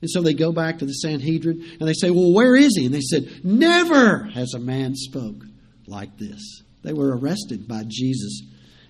And 0.00 0.10
so 0.10 0.22
they 0.22 0.34
go 0.34 0.52
back 0.52 0.78
to 0.78 0.86
the 0.86 0.92
Sanhedrin 0.92 1.64
and 1.78 1.88
they 1.88 1.92
say, 1.92 2.10
Well, 2.10 2.32
where 2.32 2.56
is 2.56 2.76
he? 2.76 2.86
And 2.86 2.94
they 2.94 3.00
said, 3.00 3.44
Never 3.44 4.24
has 4.24 4.54
a 4.54 4.60
man 4.60 4.94
spoke 4.94 5.42
like 5.86 6.16
this. 6.18 6.62
They 6.82 6.92
were 6.92 7.16
arrested 7.16 7.66
by 7.66 7.82
Jesus 7.86 8.42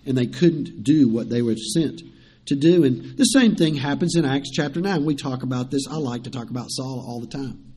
and 0.05 0.17
they 0.17 0.27
couldn't 0.27 0.85
do 0.85 1.09
what 1.09 1.31
they 1.31 1.43
were 1.43 1.57
sent 1.57 2.03
to 2.47 2.55
do. 2.55 2.85
And 2.85 3.17
the 3.17 3.25
same 3.25 3.57
thing 3.57 3.75
happens 3.75 4.17
in 4.17 4.25
Acts 4.25 4.51
chapter 4.51 4.81
9. 4.81 5.05
We 5.05 5.15
talk 5.15 5.43
about 5.43 5.71
this. 5.71 5.87
I 5.91 5.97
like 5.97 6.25
to 6.25 6.31
talk 6.31 6.51
about 6.51 6.67
Saul 6.69 7.05
all 7.07 7.21
the 7.21 7.27
time. 7.27 7.68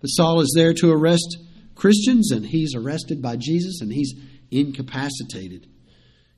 But 0.00 0.08
Saul 0.08 0.40
is 0.40 0.52
there 0.54 0.74
to 0.74 0.92
arrest 0.92 1.38
Christians, 1.74 2.30
and 2.30 2.46
he's 2.46 2.74
arrested 2.74 3.20
by 3.20 3.36
Jesus, 3.36 3.80
and 3.80 3.92
he's 3.92 4.14
incapacitated. 4.50 5.66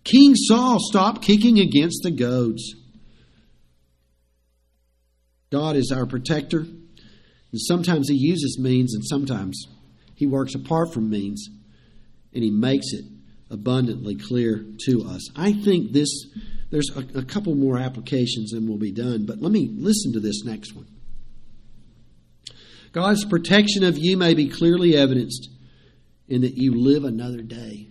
King 0.04 0.34
Saul 0.34 0.78
stopped 0.80 1.22
kicking 1.22 1.58
against 1.58 2.02
the 2.02 2.10
goads. 2.10 2.74
God 5.50 5.76
is 5.76 5.92
our 5.94 6.06
protector, 6.06 6.60
and 6.60 7.60
sometimes 7.60 8.08
he 8.08 8.16
uses 8.16 8.58
means, 8.58 8.94
and 8.94 9.04
sometimes 9.04 9.66
he 10.14 10.26
works 10.26 10.54
apart 10.54 10.92
from 10.92 11.10
means, 11.10 11.48
and 12.34 12.42
he 12.42 12.50
makes 12.50 12.92
it 12.92 13.04
abundantly 13.50 14.14
clear 14.14 14.64
to 14.86 15.04
us. 15.04 15.22
I 15.36 15.52
think 15.52 15.92
this 15.92 16.08
there's 16.70 16.90
a, 16.94 17.20
a 17.20 17.24
couple 17.24 17.54
more 17.54 17.78
applications 17.78 18.52
and 18.52 18.68
we'll 18.68 18.78
be 18.78 18.92
done, 18.92 19.24
but 19.24 19.40
let 19.40 19.52
me 19.52 19.70
listen 19.72 20.12
to 20.12 20.20
this 20.20 20.44
next 20.44 20.74
one. 20.74 20.86
God's 22.98 23.24
protection 23.24 23.84
of 23.84 23.96
you 23.96 24.16
may 24.16 24.34
be 24.34 24.48
clearly 24.48 24.96
evidenced 24.96 25.50
in 26.26 26.40
that 26.40 26.56
you 26.56 26.74
live 26.74 27.04
another 27.04 27.42
day. 27.42 27.86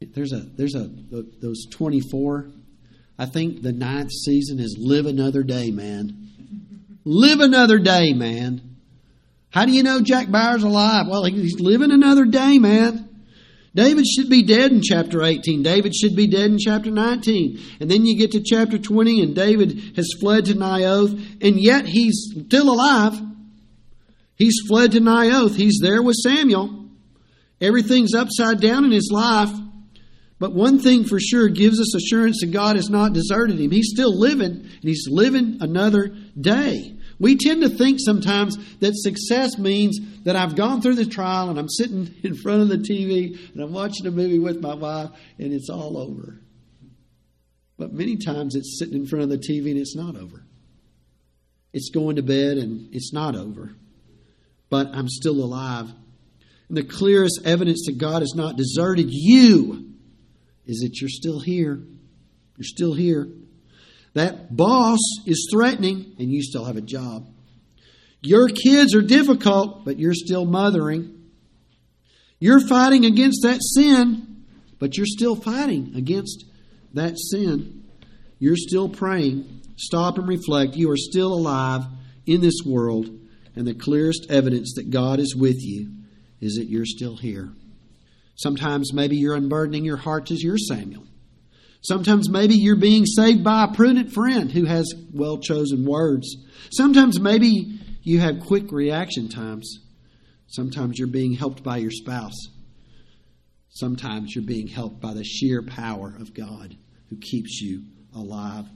There's 0.00 0.34
a 0.34 0.40
there's 0.40 0.74
a 0.74 0.90
those 1.40 1.64
24. 1.70 2.50
I 3.18 3.24
think 3.24 3.62
the 3.62 3.72
ninth 3.72 4.10
season 4.12 4.60
is 4.60 4.76
live 4.78 5.06
another 5.06 5.42
day, 5.42 5.70
man. 5.70 6.28
live 7.04 7.40
another 7.40 7.78
day, 7.78 8.12
man. 8.12 8.76
How 9.48 9.64
do 9.64 9.72
you 9.72 9.82
know 9.82 10.02
Jack 10.02 10.30
Bauer's 10.30 10.64
alive? 10.64 11.06
Well, 11.08 11.24
he's 11.24 11.60
living 11.60 11.92
another 11.92 12.26
day, 12.26 12.58
man. 12.58 13.07
David 13.78 14.06
should 14.08 14.28
be 14.28 14.42
dead 14.42 14.72
in 14.72 14.82
chapter 14.82 15.22
18. 15.22 15.62
David 15.62 15.94
should 15.94 16.16
be 16.16 16.26
dead 16.26 16.50
in 16.50 16.58
chapter 16.58 16.90
19. 16.90 17.60
And 17.78 17.88
then 17.88 18.04
you 18.04 18.18
get 18.18 18.32
to 18.32 18.42
chapter 18.42 18.76
20, 18.76 19.22
and 19.22 19.36
David 19.36 19.92
has 19.94 20.16
fled 20.20 20.46
to 20.46 20.54
Naioth, 20.54 21.12
and 21.40 21.60
yet 21.60 21.86
he's 21.86 22.34
still 22.44 22.72
alive. 22.72 23.16
He's 24.34 24.58
fled 24.66 24.90
to 24.92 25.00
Naioth. 25.00 25.54
He's 25.54 25.78
there 25.80 26.02
with 26.02 26.16
Samuel. 26.16 26.88
Everything's 27.60 28.16
upside 28.16 28.60
down 28.60 28.84
in 28.84 28.90
his 28.90 29.10
life. 29.12 29.52
But 30.40 30.52
one 30.52 30.80
thing 30.80 31.04
for 31.04 31.20
sure 31.20 31.46
gives 31.46 31.80
us 31.80 31.94
assurance 31.94 32.40
that 32.40 32.50
God 32.50 32.74
has 32.74 32.90
not 32.90 33.12
deserted 33.12 33.60
him. 33.60 33.70
He's 33.70 33.92
still 33.94 34.18
living, 34.18 34.50
and 34.50 34.82
he's 34.82 35.06
living 35.08 35.58
another 35.60 36.16
day. 36.40 36.97
We 37.18 37.36
tend 37.36 37.62
to 37.62 37.68
think 37.68 37.98
sometimes 38.00 38.56
that 38.78 38.94
success 38.94 39.58
means 39.58 39.98
that 40.22 40.36
I've 40.36 40.54
gone 40.54 40.80
through 40.80 40.94
the 40.94 41.06
trial 41.06 41.50
and 41.50 41.58
I'm 41.58 41.68
sitting 41.68 42.14
in 42.22 42.34
front 42.34 42.62
of 42.62 42.68
the 42.68 42.78
TV 42.78 43.38
and 43.52 43.62
I'm 43.62 43.72
watching 43.72 44.06
a 44.06 44.10
movie 44.10 44.38
with 44.38 44.60
my 44.60 44.74
wife 44.74 45.10
and 45.38 45.52
it's 45.52 45.68
all 45.68 45.98
over. 45.98 46.40
But 47.76 47.92
many 47.92 48.16
times 48.16 48.54
it's 48.54 48.78
sitting 48.78 48.94
in 48.94 49.06
front 49.06 49.24
of 49.24 49.30
the 49.30 49.38
TV 49.38 49.70
and 49.70 49.78
it's 49.78 49.96
not 49.96 50.16
over. 50.16 50.44
It's 51.72 51.90
going 51.90 52.16
to 52.16 52.22
bed 52.22 52.58
and 52.58 52.92
it's 52.94 53.12
not 53.12 53.36
over. 53.36 53.74
But 54.70 54.88
I'm 54.92 55.08
still 55.08 55.42
alive. 55.42 55.90
And 56.68 56.76
the 56.76 56.82
clearest 56.82 57.40
evidence 57.44 57.86
that 57.86 57.98
God 57.98 58.22
has 58.22 58.34
not 58.34 58.56
deserted 58.56 59.06
you 59.08 59.94
is 60.66 60.80
that 60.80 61.00
you're 61.00 61.08
still 61.08 61.40
here. 61.40 61.82
You're 62.56 62.64
still 62.64 62.94
here. 62.94 63.28
That 64.18 64.56
boss 64.56 64.98
is 65.26 65.48
threatening 65.48 66.16
and 66.18 66.28
you 66.28 66.42
still 66.42 66.64
have 66.64 66.76
a 66.76 66.80
job. 66.80 67.28
Your 68.20 68.48
kids 68.48 68.96
are 68.96 69.00
difficult, 69.00 69.84
but 69.84 69.96
you're 70.00 70.12
still 70.12 70.44
mothering. 70.44 71.30
You're 72.40 72.66
fighting 72.66 73.04
against 73.04 73.42
that 73.44 73.60
sin, 73.62 74.44
but 74.80 74.96
you're 74.96 75.06
still 75.06 75.36
fighting 75.36 75.92
against 75.94 76.46
that 76.94 77.16
sin. 77.16 77.84
You're 78.40 78.56
still 78.56 78.88
praying. 78.88 79.62
Stop 79.76 80.18
and 80.18 80.26
reflect. 80.26 80.74
You 80.74 80.90
are 80.90 80.96
still 80.96 81.32
alive 81.32 81.84
in 82.26 82.40
this 82.40 82.62
world, 82.66 83.06
and 83.54 83.68
the 83.68 83.74
clearest 83.74 84.26
evidence 84.30 84.72
that 84.74 84.90
God 84.90 85.20
is 85.20 85.36
with 85.36 85.58
you 85.60 85.92
is 86.40 86.56
that 86.56 86.66
you're 86.68 86.86
still 86.86 87.16
here. 87.16 87.50
Sometimes 88.34 88.92
maybe 88.92 89.16
you're 89.16 89.36
unburdening 89.36 89.84
your 89.84 89.96
heart 89.96 90.32
as 90.32 90.42
your 90.42 90.58
Samuel. 90.58 91.04
Sometimes 91.80 92.28
maybe 92.28 92.54
you're 92.54 92.76
being 92.76 93.06
saved 93.06 93.44
by 93.44 93.64
a 93.64 93.72
prudent 93.72 94.12
friend 94.12 94.50
who 94.50 94.64
has 94.64 94.92
well 95.12 95.38
chosen 95.38 95.84
words. 95.86 96.36
Sometimes 96.70 97.20
maybe 97.20 97.78
you 98.02 98.20
have 98.20 98.40
quick 98.40 98.72
reaction 98.72 99.28
times. 99.28 99.78
Sometimes 100.48 100.98
you're 100.98 101.08
being 101.08 101.34
helped 101.34 101.62
by 101.62 101.76
your 101.76 101.90
spouse. 101.90 102.48
Sometimes 103.68 104.34
you're 104.34 104.44
being 104.44 104.66
helped 104.66 105.00
by 105.00 105.14
the 105.14 105.24
sheer 105.24 105.62
power 105.62 106.14
of 106.18 106.34
God 106.34 106.76
who 107.10 107.16
keeps 107.16 107.60
you 107.60 107.84
alive. 108.14 108.66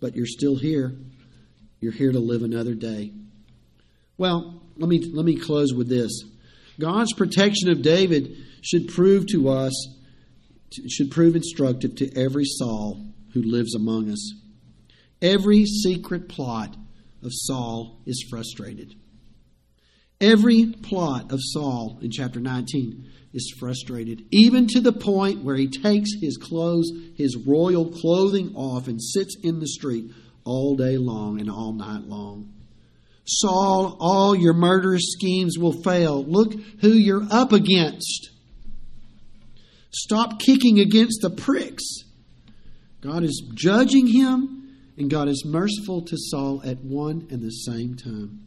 But 0.00 0.16
you're 0.16 0.26
still 0.26 0.56
here. 0.56 0.96
You're 1.80 1.92
here 1.92 2.12
to 2.12 2.18
live 2.18 2.42
another 2.42 2.74
day. 2.74 3.12
Well, 4.16 4.62
let 4.76 4.88
me 4.88 5.10
let 5.12 5.24
me 5.24 5.36
close 5.36 5.72
with 5.72 5.88
this. 5.88 6.10
God's 6.80 7.12
protection 7.12 7.70
of 7.70 7.82
David 7.82 8.36
should 8.62 8.88
prove 8.88 9.26
to 9.28 9.48
us 9.48 9.97
should 10.88 11.10
prove 11.10 11.36
instructive 11.36 11.96
to 11.96 12.16
every 12.16 12.44
Saul 12.44 13.06
who 13.34 13.42
lives 13.42 13.74
among 13.74 14.10
us. 14.10 14.34
Every 15.20 15.64
secret 15.64 16.28
plot 16.28 16.76
of 17.22 17.30
Saul 17.32 18.00
is 18.06 18.26
frustrated. 18.30 18.94
Every 20.20 20.66
plot 20.82 21.32
of 21.32 21.38
Saul 21.40 21.98
in 22.02 22.10
chapter 22.10 22.40
19 22.40 23.08
is 23.32 23.54
frustrated, 23.58 24.24
even 24.30 24.66
to 24.68 24.80
the 24.80 24.92
point 24.92 25.44
where 25.44 25.56
he 25.56 25.68
takes 25.68 26.10
his 26.20 26.36
clothes, 26.36 26.90
his 27.16 27.36
royal 27.36 27.90
clothing 27.90 28.54
off, 28.54 28.88
and 28.88 29.00
sits 29.02 29.36
in 29.42 29.60
the 29.60 29.68
street 29.68 30.10
all 30.44 30.76
day 30.76 30.96
long 30.96 31.40
and 31.40 31.50
all 31.50 31.72
night 31.72 32.04
long. 32.04 32.52
Saul, 33.24 33.96
all 34.00 34.34
your 34.34 34.54
murderous 34.54 35.12
schemes 35.12 35.58
will 35.58 35.82
fail. 35.82 36.24
Look 36.24 36.54
who 36.80 36.88
you're 36.88 37.26
up 37.30 37.52
against. 37.52 38.30
Stop 40.04 40.38
kicking 40.38 40.78
against 40.78 41.22
the 41.22 41.30
pricks. 41.30 41.84
God 43.00 43.24
is 43.24 43.42
judging 43.54 44.06
him, 44.06 44.76
and 44.96 45.10
God 45.10 45.28
is 45.28 45.44
merciful 45.44 46.02
to 46.02 46.16
Saul 46.16 46.62
at 46.64 46.78
one 46.78 47.26
and 47.30 47.42
the 47.42 47.50
same 47.50 47.96
time. 47.96 48.46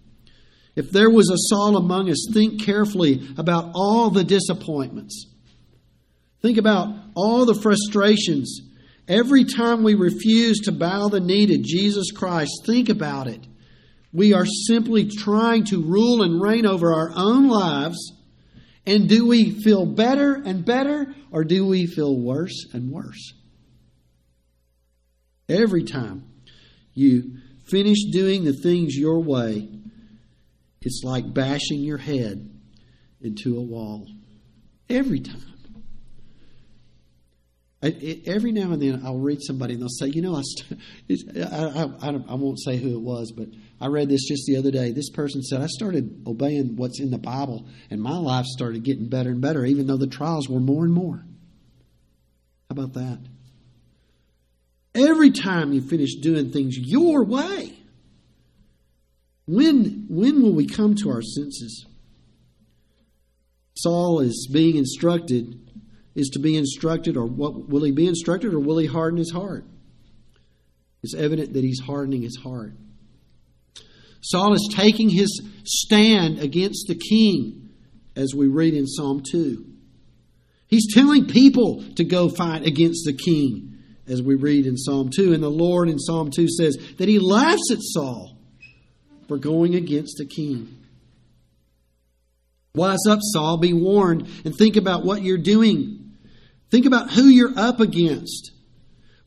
If 0.76 0.92
there 0.92 1.10
was 1.10 1.30
a 1.30 1.38
Saul 1.38 1.76
among 1.76 2.10
us, 2.10 2.28
think 2.34 2.64
carefully 2.64 3.28
about 3.38 3.72
all 3.74 4.10
the 4.10 4.24
disappointments. 4.24 5.28
Think 6.42 6.58
about 6.58 6.96
all 7.16 7.46
the 7.46 7.60
frustrations. 7.62 8.62
Every 9.08 9.44
time 9.44 9.84
we 9.84 9.96
refuse 9.96 10.60
to 10.62 10.72
bow 10.72 11.10
the 11.10 11.20
knee 11.20 11.48
to 11.48 11.58
Jesus 11.58 12.12
Christ, 12.12 12.52
think 12.66 12.88
about 12.88 13.28
it. 13.28 13.46
We 14.14 14.34
are 14.34 14.46
simply 14.46 15.06
trying 15.06 15.66
to 15.66 15.82
rule 15.82 16.24
and 16.24 16.42
reign 16.42 16.66
over 16.66 16.94
our 16.94 17.12
own 17.16 17.50
lives. 17.50 17.98
And 18.86 19.08
do 19.08 19.28
we 19.28 19.62
feel 19.62 19.86
better 19.86 20.34
and 20.34 20.66
better, 20.66 21.14
or 21.32 21.44
do 21.44 21.66
we 21.68 21.86
feel 21.86 22.18
worse 22.18 22.68
and 22.74 22.92
worse? 22.92 23.34
Every 25.48 25.84
time 25.84 26.26
you 26.94 27.38
finish 27.70 28.06
doing 28.12 28.44
the 28.44 28.54
things 28.54 28.96
your 28.96 29.20
way, 29.20 29.70
it's 30.82 31.02
like 31.04 31.32
bashing 31.32 31.82
your 31.82 31.98
head 31.98 32.50
into 33.22 33.58
a 33.58 33.62
wall. 33.62 34.08
Every 34.90 35.20
time. 35.20 35.52
I, 37.84 38.22
every 38.28 38.52
now 38.52 38.72
and 38.72 38.82
then 38.82 39.02
I'll 39.04 39.18
read 39.18 39.40
somebody 39.42 39.74
and 39.74 39.82
they'll 39.82 39.90
say, 39.90 40.08
you 40.08 40.22
know, 40.22 40.36
I, 40.36 40.42
I, 41.36 42.10
I, 42.10 42.10
I, 42.30 42.36
won't 42.36 42.60
say 42.60 42.78
who 42.78 42.94
it 42.94 43.02
was, 43.02 43.32
but 43.36 43.48
I 43.82 43.88
read 43.88 44.10
this 44.10 44.28
just 44.28 44.46
the 44.46 44.58
other 44.58 44.70
day. 44.70 44.92
This 44.92 45.10
person 45.10 45.42
said, 45.42 45.60
I 45.60 45.66
started 45.66 46.24
obeying 46.28 46.76
what's 46.76 47.00
in 47.00 47.10
the 47.10 47.18
Bible 47.18 47.66
and 47.90 48.00
my 48.00 48.16
life 48.16 48.46
started 48.46 48.84
getting 48.84 49.10
better 49.10 49.32
and 49.32 49.42
better, 49.42 49.66
even 49.66 49.88
though 49.88 49.98
the 49.98 50.06
trials 50.06 50.48
were 50.48 50.60
more 50.60 50.86
and 50.86 50.94
more. 50.94 51.26
How 52.70 52.84
about 52.84 52.94
that? 52.94 53.20
Every 54.94 55.32
time 55.32 55.74
you 55.74 55.82
finish 55.82 56.16
doing 56.16 56.52
things 56.52 56.78
your 56.78 57.24
way, 57.24 57.74
when, 59.48 60.06
when 60.10 60.44
will 60.44 60.54
we 60.54 60.68
come 60.68 60.94
to 60.96 61.10
our 61.10 61.24
senses? 61.24 61.88
Saul 63.76 64.20
is 64.20 64.48
being 64.52 64.76
instructed, 64.76 65.60
is 66.14 66.30
to 66.30 66.40
be 66.40 66.56
instructed, 66.56 67.18
or 67.18 67.26
what 67.26 67.68
will 67.68 67.84
he 67.84 67.92
be 67.92 68.06
instructed, 68.06 68.54
or 68.54 68.60
will 68.60 68.78
he 68.78 68.86
harden 68.86 69.18
his 69.18 69.32
heart? 69.32 69.66
It's 71.02 71.16
evident 71.16 71.54
that 71.54 71.64
he's 71.64 71.80
hardening 71.80 72.22
his 72.22 72.38
heart. 72.38 72.74
Saul 74.22 74.54
is 74.54 74.70
taking 74.74 75.10
his 75.10 75.42
stand 75.64 76.40
against 76.40 76.88
the 76.88 76.96
king, 76.96 77.70
as 78.16 78.34
we 78.36 78.48
read 78.48 78.74
in 78.74 78.88
Psalm 78.88 79.24
2. 79.30 79.66
He's 80.68 80.94
telling 80.94 81.26
people 81.26 81.84
to 81.96 82.04
go 82.04 82.30
fight 82.30 82.66
against 82.66 83.06
the 83.06 83.14
king, 83.14 83.78
as 84.08 84.22
we 84.22 84.36
read 84.36 84.66
in 84.66 84.78
Psalm 84.78 85.10
2. 85.10 85.34
And 85.34 85.44
the 85.44 85.50
Lord 85.50 85.90
in 85.90 86.00
Psalm 86.00 86.32
2 86.32 86.48
says 86.48 86.78
that 86.98 87.10
he 87.10 87.20
laughs 87.20 87.72
at 87.72 87.80
Saul 87.82 88.38
for 89.28 89.38
going 89.38 89.76
against 89.76 90.18
the 90.18 90.26
king. 90.26 90.78
Wise 92.74 93.06
up, 93.10 93.20
Saul, 93.22 93.58
be 93.58 93.74
warned, 93.74 94.30
and 94.46 94.56
think 94.56 94.78
about 94.78 95.04
what 95.04 95.24
you're 95.24 95.38
doing. 95.38 96.12
Think 96.70 96.86
about 96.86 97.12
who 97.12 97.24
you're 97.24 97.58
up 97.58 97.82
against. 97.82 98.52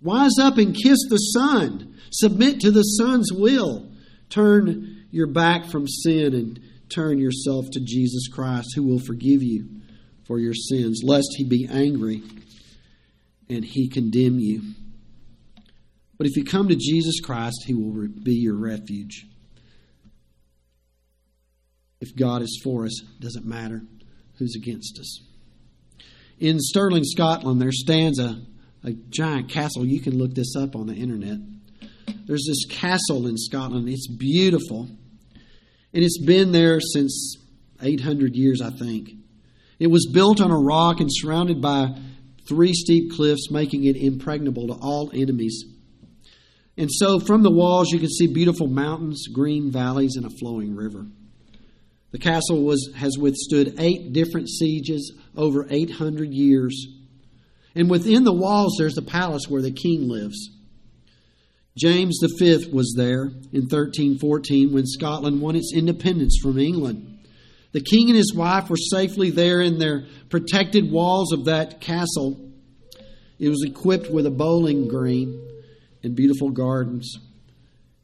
Wise 0.00 0.38
up 0.40 0.56
and 0.56 0.74
kiss 0.74 0.98
the 1.08 1.18
Son. 1.18 1.96
Submit 2.10 2.60
to 2.60 2.70
the 2.70 2.82
Son's 2.82 3.32
will. 3.32 3.90
Turn 4.34 5.06
your 5.12 5.28
back 5.28 5.66
from 5.66 5.86
sin 5.86 6.34
and 6.34 6.60
turn 6.92 7.18
yourself 7.18 7.66
to 7.72 7.80
Jesus 7.80 8.26
Christ, 8.26 8.72
who 8.74 8.82
will 8.82 8.98
forgive 8.98 9.44
you 9.44 9.68
for 10.26 10.40
your 10.40 10.54
sins, 10.54 11.02
lest 11.04 11.28
he 11.36 11.44
be 11.44 11.68
angry 11.70 12.20
and 13.48 13.64
he 13.64 13.88
condemn 13.88 14.40
you. 14.40 14.62
But 16.18 16.26
if 16.26 16.36
you 16.36 16.44
come 16.44 16.68
to 16.68 16.74
Jesus 16.74 17.20
Christ, 17.20 17.64
he 17.66 17.74
will 17.74 18.08
be 18.08 18.34
your 18.34 18.56
refuge. 18.56 19.24
If 22.00 22.16
God 22.16 22.42
is 22.42 22.60
for 22.64 22.86
us, 22.86 23.02
doesn't 23.20 23.46
matter 23.46 23.82
who's 24.38 24.56
against 24.56 24.98
us. 24.98 25.20
In 26.40 26.58
Stirling, 26.58 27.04
Scotland, 27.04 27.60
there 27.60 27.70
stands 27.70 28.18
a, 28.18 28.42
a 28.82 28.92
giant 29.10 29.48
castle. 29.48 29.86
You 29.86 30.00
can 30.00 30.18
look 30.18 30.34
this 30.34 30.56
up 30.56 30.74
on 30.74 30.88
the 30.88 30.94
internet. 30.94 31.38
There's 32.26 32.46
this 32.46 32.64
castle 32.66 33.26
in 33.26 33.36
Scotland. 33.36 33.88
It's 33.88 34.08
beautiful. 34.08 34.88
And 35.92 36.02
it's 36.02 36.18
been 36.18 36.52
there 36.52 36.80
since 36.80 37.36
800 37.82 38.34
years, 38.34 38.60
I 38.60 38.70
think. 38.70 39.10
It 39.78 39.88
was 39.88 40.10
built 40.12 40.40
on 40.40 40.50
a 40.50 40.58
rock 40.58 41.00
and 41.00 41.08
surrounded 41.10 41.60
by 41.60 41.94
three 42.48 42.72
steep 42.72 43.12
cliffs, 43.12 43.50
making 43.50 43.84
it 43.84 43.96
impregnable 43.96 44.68
to 44.68 44.74
all 44.74 45.10
enemies. 45.14 45.64
And 46.76 46.90
so 46.90 47.20
from 47.20 47.42
the 47.42 47.50
walls, 47.50 47.90
you 47.90 47.98
can 47.98 48.08
see 48.08 48.26
beautiful 48.26 48.66
mountains, 48.66 49.28
green 49.28 49.70
valleys, 49.70 50.16
and 50.16 50.26
a 50.26 50.30
flowing 50.30 50.74
river. 50.74 51.06
The 52.10 52.18
castle 52.18 52.62
was, 52.62 52.92
has 52.96 53.18
withstood 53.18 53.74
eight 53.78 54.12
different 54.12 54.48
sieges 54.48 55.12
over 55.36 55.66
800 55.68 56.32
years. 56.32 56.86
And 57.74 57.90
within 57.90 58.24
the 58.24 58.32
walls, 58.32 58.76
there's 58.78 58.94
the 58.94 59.02
palace 59.02 59.48
where 59.48 59.62
the 59.62 59.72
king 59.72 60.08
lives. 60.08 60.50
James 61.76 62.20
V 62.38 62.68
was 62.72 62.94
there 62.96 63.24
in 63.52 63.62
1314 63.62 64.72
when 64.72 64.86
Scotland 64.86 65.40
won 65.40 65.56
its 65.56 65.72
independence 65.74 66.38
from 66.40 66.58
England. 66.58 67.18
The 67.72 67.80
king 67.80 68.08
and 68.08 68.16
his 68.16 68.32
wife 68.32 68.70
were 68.70 68.76
safely 68.76 69.30
there 69.30 69.60
in 69.60 69.78
their 69.78 70.06
protected 70.28 70.92
walls 70.92 71.32
of 71.32 71.46
that 71.46 71.80
castle. 71.80 72.52
It 73.40 73.48
was 73.48 73.64
equipped 73.66 74.08
with 74.10 74.26
a 74.26 74.30
bowling 74.30 74.86
green 74.86 75.44
and 76.04 76.14
beautiful 76.14 76.50
gardens. 76.50 77.18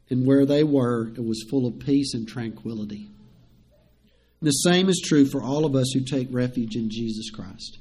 And 0.09 0.27
where 0.27 0.45
they 0.45 0.65
were, 0.65 1.07
it 1.07 1.23
was 1.23 1.45
full 1.49 1.65
of 1.65 1.79
peace 1.79 2.13
and 2.13 2.27
tranquility. 2.27 3.09
And 4.41 4.47
the 4.47 4.51
same 4.51 4.89
is 4.89 5.01
true 5.01 5.25
for 5.25 5.41
all 5.41 5.63
of 5.63 5.73
us 5.73 5.91
who 5.93 6.01
take 6.01 6.27
refuge 6.31 6.75
in 6.75 6.89
Jesus 6.89 7.29
Christ. 7.29 7.77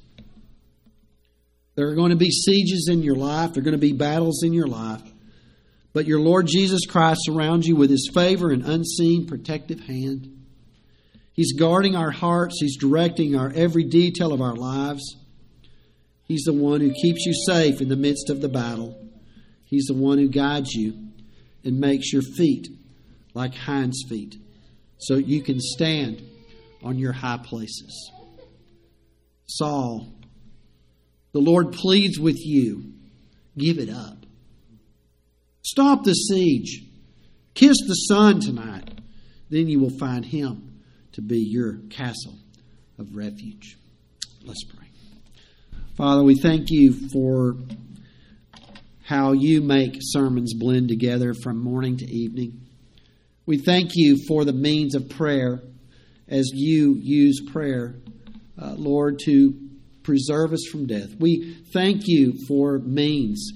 There 1.75 1.89
are 1.89 1.97
going 1.97 2.11
to 2.11 2.17
be 2.17 2.31
sieges 2.31 2.89
in 2.89 3.03
your 3.03 3.17
life, 3.17 3.55
there 3.55 3.63
are 3.63 3.65
going 3.65 3.73
to 3.73 3.79
be 3.79 3.93
battles 3.93 4.45
in 4.45 4.53
your 4.53 4.69
life. 4.69 5.03
But 5.93 6.07
your 6.07 6.21
Lord 6.21 6.47
Jesus 6.47 6.87
Christ 6.87 7.21
surrounds 7.25 7.67
you 7.67 7.77
with 7.77 7.91
his 7.91 8.11
favor 8.15 8.51
and 8.51 8.65
unseen 8.65 9.27
protective 9.27 9.81
hand. 9.81 10.29
He's 11.33 11.53
guarding 11.53 11.97
our 11.97 12.11
hearts, 12.11 12.59
he's 12.61 12.77
directing 12.77 13.37
our 13.37 13.53
every 13.55 13.85
detail 13.85 14.33
of 14.33 14.41
our 14.41 14.55
lives. 14.55 15.17
He's 16.25 16.45
the 16.45 16.53
one 16.53 16.81
who 16.81 16.93
keeps 16.93 17.27
you 17.27 17.33
safe 17.47 17.81
in 17.81 17.89
the 17.89 17.97
midst 17.97 18.31
of 18.31 18.41
the 18.41 18.49
battle. 18.49 19.09
He's 19.65 19.87
the 19.87 19.95
one 19.95 20.19
who 20.19 20.29
guides 20.29 20.73
you 20.73 20.95
and 21.65 21.81
makes 21.81 22.13
your 22.13 22.23
feet 22.23 22.69
like 23.35 23.55
hinds' 23.55 24.05
feet 24.09 24.37
so 24.99 25.17
you 25.17 25.43
can 25.43 25.59
stand 25.59 26.23
on 26.83 26.99
your 26.99 27.13
high 27.13 27.39
places. 27.39 28.13
Saul, 29.47 30.07
the 31.33 31.41
Lord 31.41 31.73
pleads 31.73 32.19
with 32.19 32.39
you 32.39 32.93
give 33.59 33.79
it 33.79 33.91
up. 33.91 34.20
Stop 35.63 36.05
the 36.05 36.13
siege. 36.13 36.85
Kiss 37.55 37.77
the 37.87 37.95
Son 37.95 38.41
tonight. 38.41 38.89
Then 39.51 39.69
you 39.69 39.81
will 39.81 39.97
find 39.99 40.25
him 40.25 40.81
to 41.13 41.23
be 41.23 41.41
your 41.41 41.79
castle 41.91 42.39
of 42.99 43.15
refuge. 43.15 43.77
Let's 44.45 44.65
pray. 44.65 44.87
Father, 45.97 46.23
we 46.23 46.37
thank 46.37 46.71
you 46.71 46.95
for 47.13 47.57
how 49.05 49.33
you 49.33 49.61
make 49.61 49.97
sermons 50.01 50.55
blend 50.55 50.89
together 50.89 51.35
from 51.35 51.59
morning 51.59 51.97
to 51.97 52.07
evening. 52.07 52.61
We 53.45 53.59
thank 53.59 53.91
you 53.95 54.17
for 54.29 54.45
the 54.45 54.53
means 54.53 54.95
of 54.95 55.09
prayer 55.09 55.61
as 56.29 56.53
you 56.55 56.95
use 56.95 57.41
prayer, 57.51 57.97
uh, 58.57 58.75
Lord, 58.77 59.19
to 59.25 59.53
preserve 60.05 60.53
us 60.53 60.65
from 60.71 60.87
death. 60.87 61.11
We 61.19 61.57
thank 61.73 62.03
you 62.07 62.35
for 62.47 62.79
means. 62.79 63.53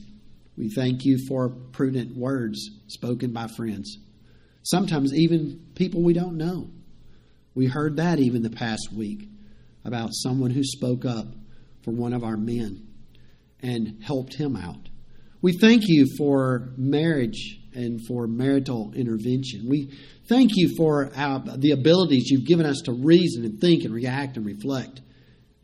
We 0.57 0.71
thank 0.71 1.05
you 1.05 1.19
for 1.29 1.49
prudent 1.49 2.17
words 2.17 2.71
spoken 2.87 3.33
by 3.33 3.49
friends. 3.57 3.99
Sometimes 4.63 5.13
even 5.15 5.67
people 5.75 6.03
we 6.03 6.15
don't 6.15 6.37
know. 6.37 6.71
We 7.55 7.67
heard 7.67 7.97
that 7.97 8.19
even 8.19 8.43
the 8.43 8.51
past 8.51 8.89
week 8.93 9.29
about 9.85 10.11
someone 10.13 10.51
who 10.51 10.65
spoke 10.65 11.05
up 11.05 11.27
for 11.83 11.91
one 11.91 12.13
of 12.13 12.25
our 12.25 12.37
men 12.37 12.87
and 13.61 14.03
helped 14.03 14.35
him 14.35 14.57
out. 14.57 14.89
We 15.43 15.53
thank 15.53 15.83
you 15.87 16.07
for 16.17 16.73
marriage 16.77 17.59
and 17.75 18.01
for 18.07 18.27
marital 18.27 18.93
intervention. 18.95 19.67
We 19.69 19.93
thank 20.29 20.53
you 20.55 20.75
for 20.77 21.11
our, 21.15 21.41
the 21.41 21.73
abilities 21.73 22.31
you've 22.31 22.47
given 22.47 22.65
us 22.65 22.81
to 22.87 22.93
reason 22.93 23.45
and 23.45 23.61
think 23.61 23.85
and 23.85 23.93
react 23.93 24.37
and 24.37 24.47
reflect. 24.47 25.01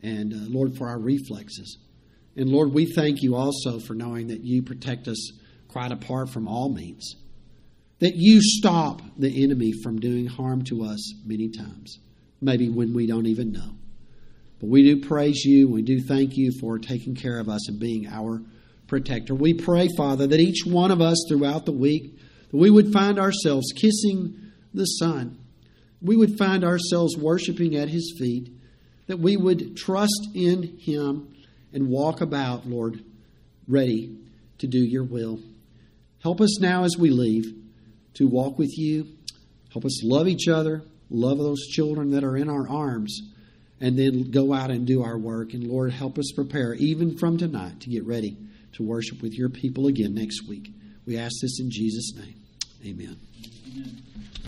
And 0.03 0.33
uh, 0.33 0.37
Lord, 0.49 0.77
for 0.77 0.87
our 0.87 0.99
reflexes. 0.99 1.77
And 2.35 2.49
Lord, 2.49 2.73
we 2.73 2.85
thank 2.85 3.21
you 3.21 3.35
also 3.35 3.79
for 3.79 3.93
knowing 3.93 4.27
that 4.27 4.41
you 4.41 4.63
protect 4.63 5.07
us 5.07 5.31
quite 5.67 5.91
apart 5.91 6.29
from 6.29 6.47
all 6.47 6.69
means. 6.69 7.15
That 7.99 8.15
you 8.15 8.41
stop 8.41 9.01
the 9.17 9.43
enemy 9.43 9.73
from 9.83 9.99
doing 9.99 10.27
harm 10.27 10.63
to 10.65 10.83
us 10.83 11.13
many 11.25 11.49
times, 11.49 11.99
maybe 12.39 12.69
when 12.69 12.93
we 12.93 13.05
don't 13.05 13.27
even 13.27 13.51
know. 13.51 13.75
But 14.59 14.69
we 14.69 14.83
do 14.83 15.07
praise 15.07 15.43
you. 15.43 15.67
We 15.67 15.81
do 15.81 16.01
thank 16.01 16.37
you 16.37 16.51
for 16.59 16.79
taking 16.79 17.15
care 17.15 17.39
of 17.39 17.49
us 17.49 17.67
and 17.67 17.79
being 17.79 18.07
our 18.07 18.41
protector. 18.87 19.35
We 19.35 19.53
pray, 19.53 19.87
Father, 19.97 20.27
that 20.27 20.39
each 20.39 20.65
one 20.65 20.91
of 20.91 21.01
us 21.01 21.25
throughout 21.27 21.65
the 21.65 21.71
week, 21.71 22.17
that 22.49 22.57
we 22.57 22.69
would 22.69 22.91
find 22.91 23.19
ourselves 23.19 23.71
kissing 23.75 24.51
the 24.73 24.85
Son. 24.85 25.37
We 26.01 26.15
would 26.15 26.37
find 26.37 26.63
ourselves 26.63 27.17
worshiping 27.17 27.75
at 27.75 27.89
his 27.89 28.15
feet, 28.17 28.51
that 29.07 29.19
we 29.19 29.37
would 29.37 29.75
trust 29.77 30.29
in 30.33 30.77
him 30.79 31.33
and 31.73 31.87
walk 31.87 32.21
about, 32.21 32.67
Lord, 32.67 33.03
ready 33.67 34.17
to 34.59 34.67
do 34.67 34.79
your 34.79 35.03
will. 35.03 35.39
Help 36.21 36.41
us 36.41 36.59
now 36.59 36.83
as 36.83 36.97
we 36.97 37.09
leave 37.09 37.55
to 38.15 38.27
walk 38.27 38.57
with 38.57 38.77
you. 38.77 39.07
Help 39.71 39.85
us 39.85 40.03
love 40.03 40.27
each 40.27 40.47
other, 40.47 40.83
love 41.09 41.37
those 41.37 41.67
children 41.67 42.11
that 42.11 42.23
are 42.23 42.35
in 42.35 42.49
our 42.49 42.67
arms 42.67 43.21
and 43.81 43.97
then 43.97 44.29
go 44.29 44.53
out 44.53 44.69
and 44.69 44.85
do 44.85 45.03
our 45.03 45.17
work. 45.17 45.53
And 45.53 45.63
Lord, 45.63 45.91
help 45.91 46.19
us 46.19 46.31
prepare 46.33 46.75
even 46.75 47.17
from 47.17 47.37
tonight 47.37 47.81
to 47.81 47.89
get 47.89 48.05
ready 48.05 48.37
to 48.73 48.83
worship 48.83 49.21
with 49.21 49.33
your 49.33 49.49
people 49.49 49.87
again 49.87 50.13
next 50.13 50.47
week. 50.47 50.69
We 51.05 51.17
ask 51.17 51.33
this 51.41 51.59
in 51.59 51.71
Jesus' 51.71 52.13
name. 52.15 52.35
Amen. 52.85 53.17
Amen. 53.73 54.01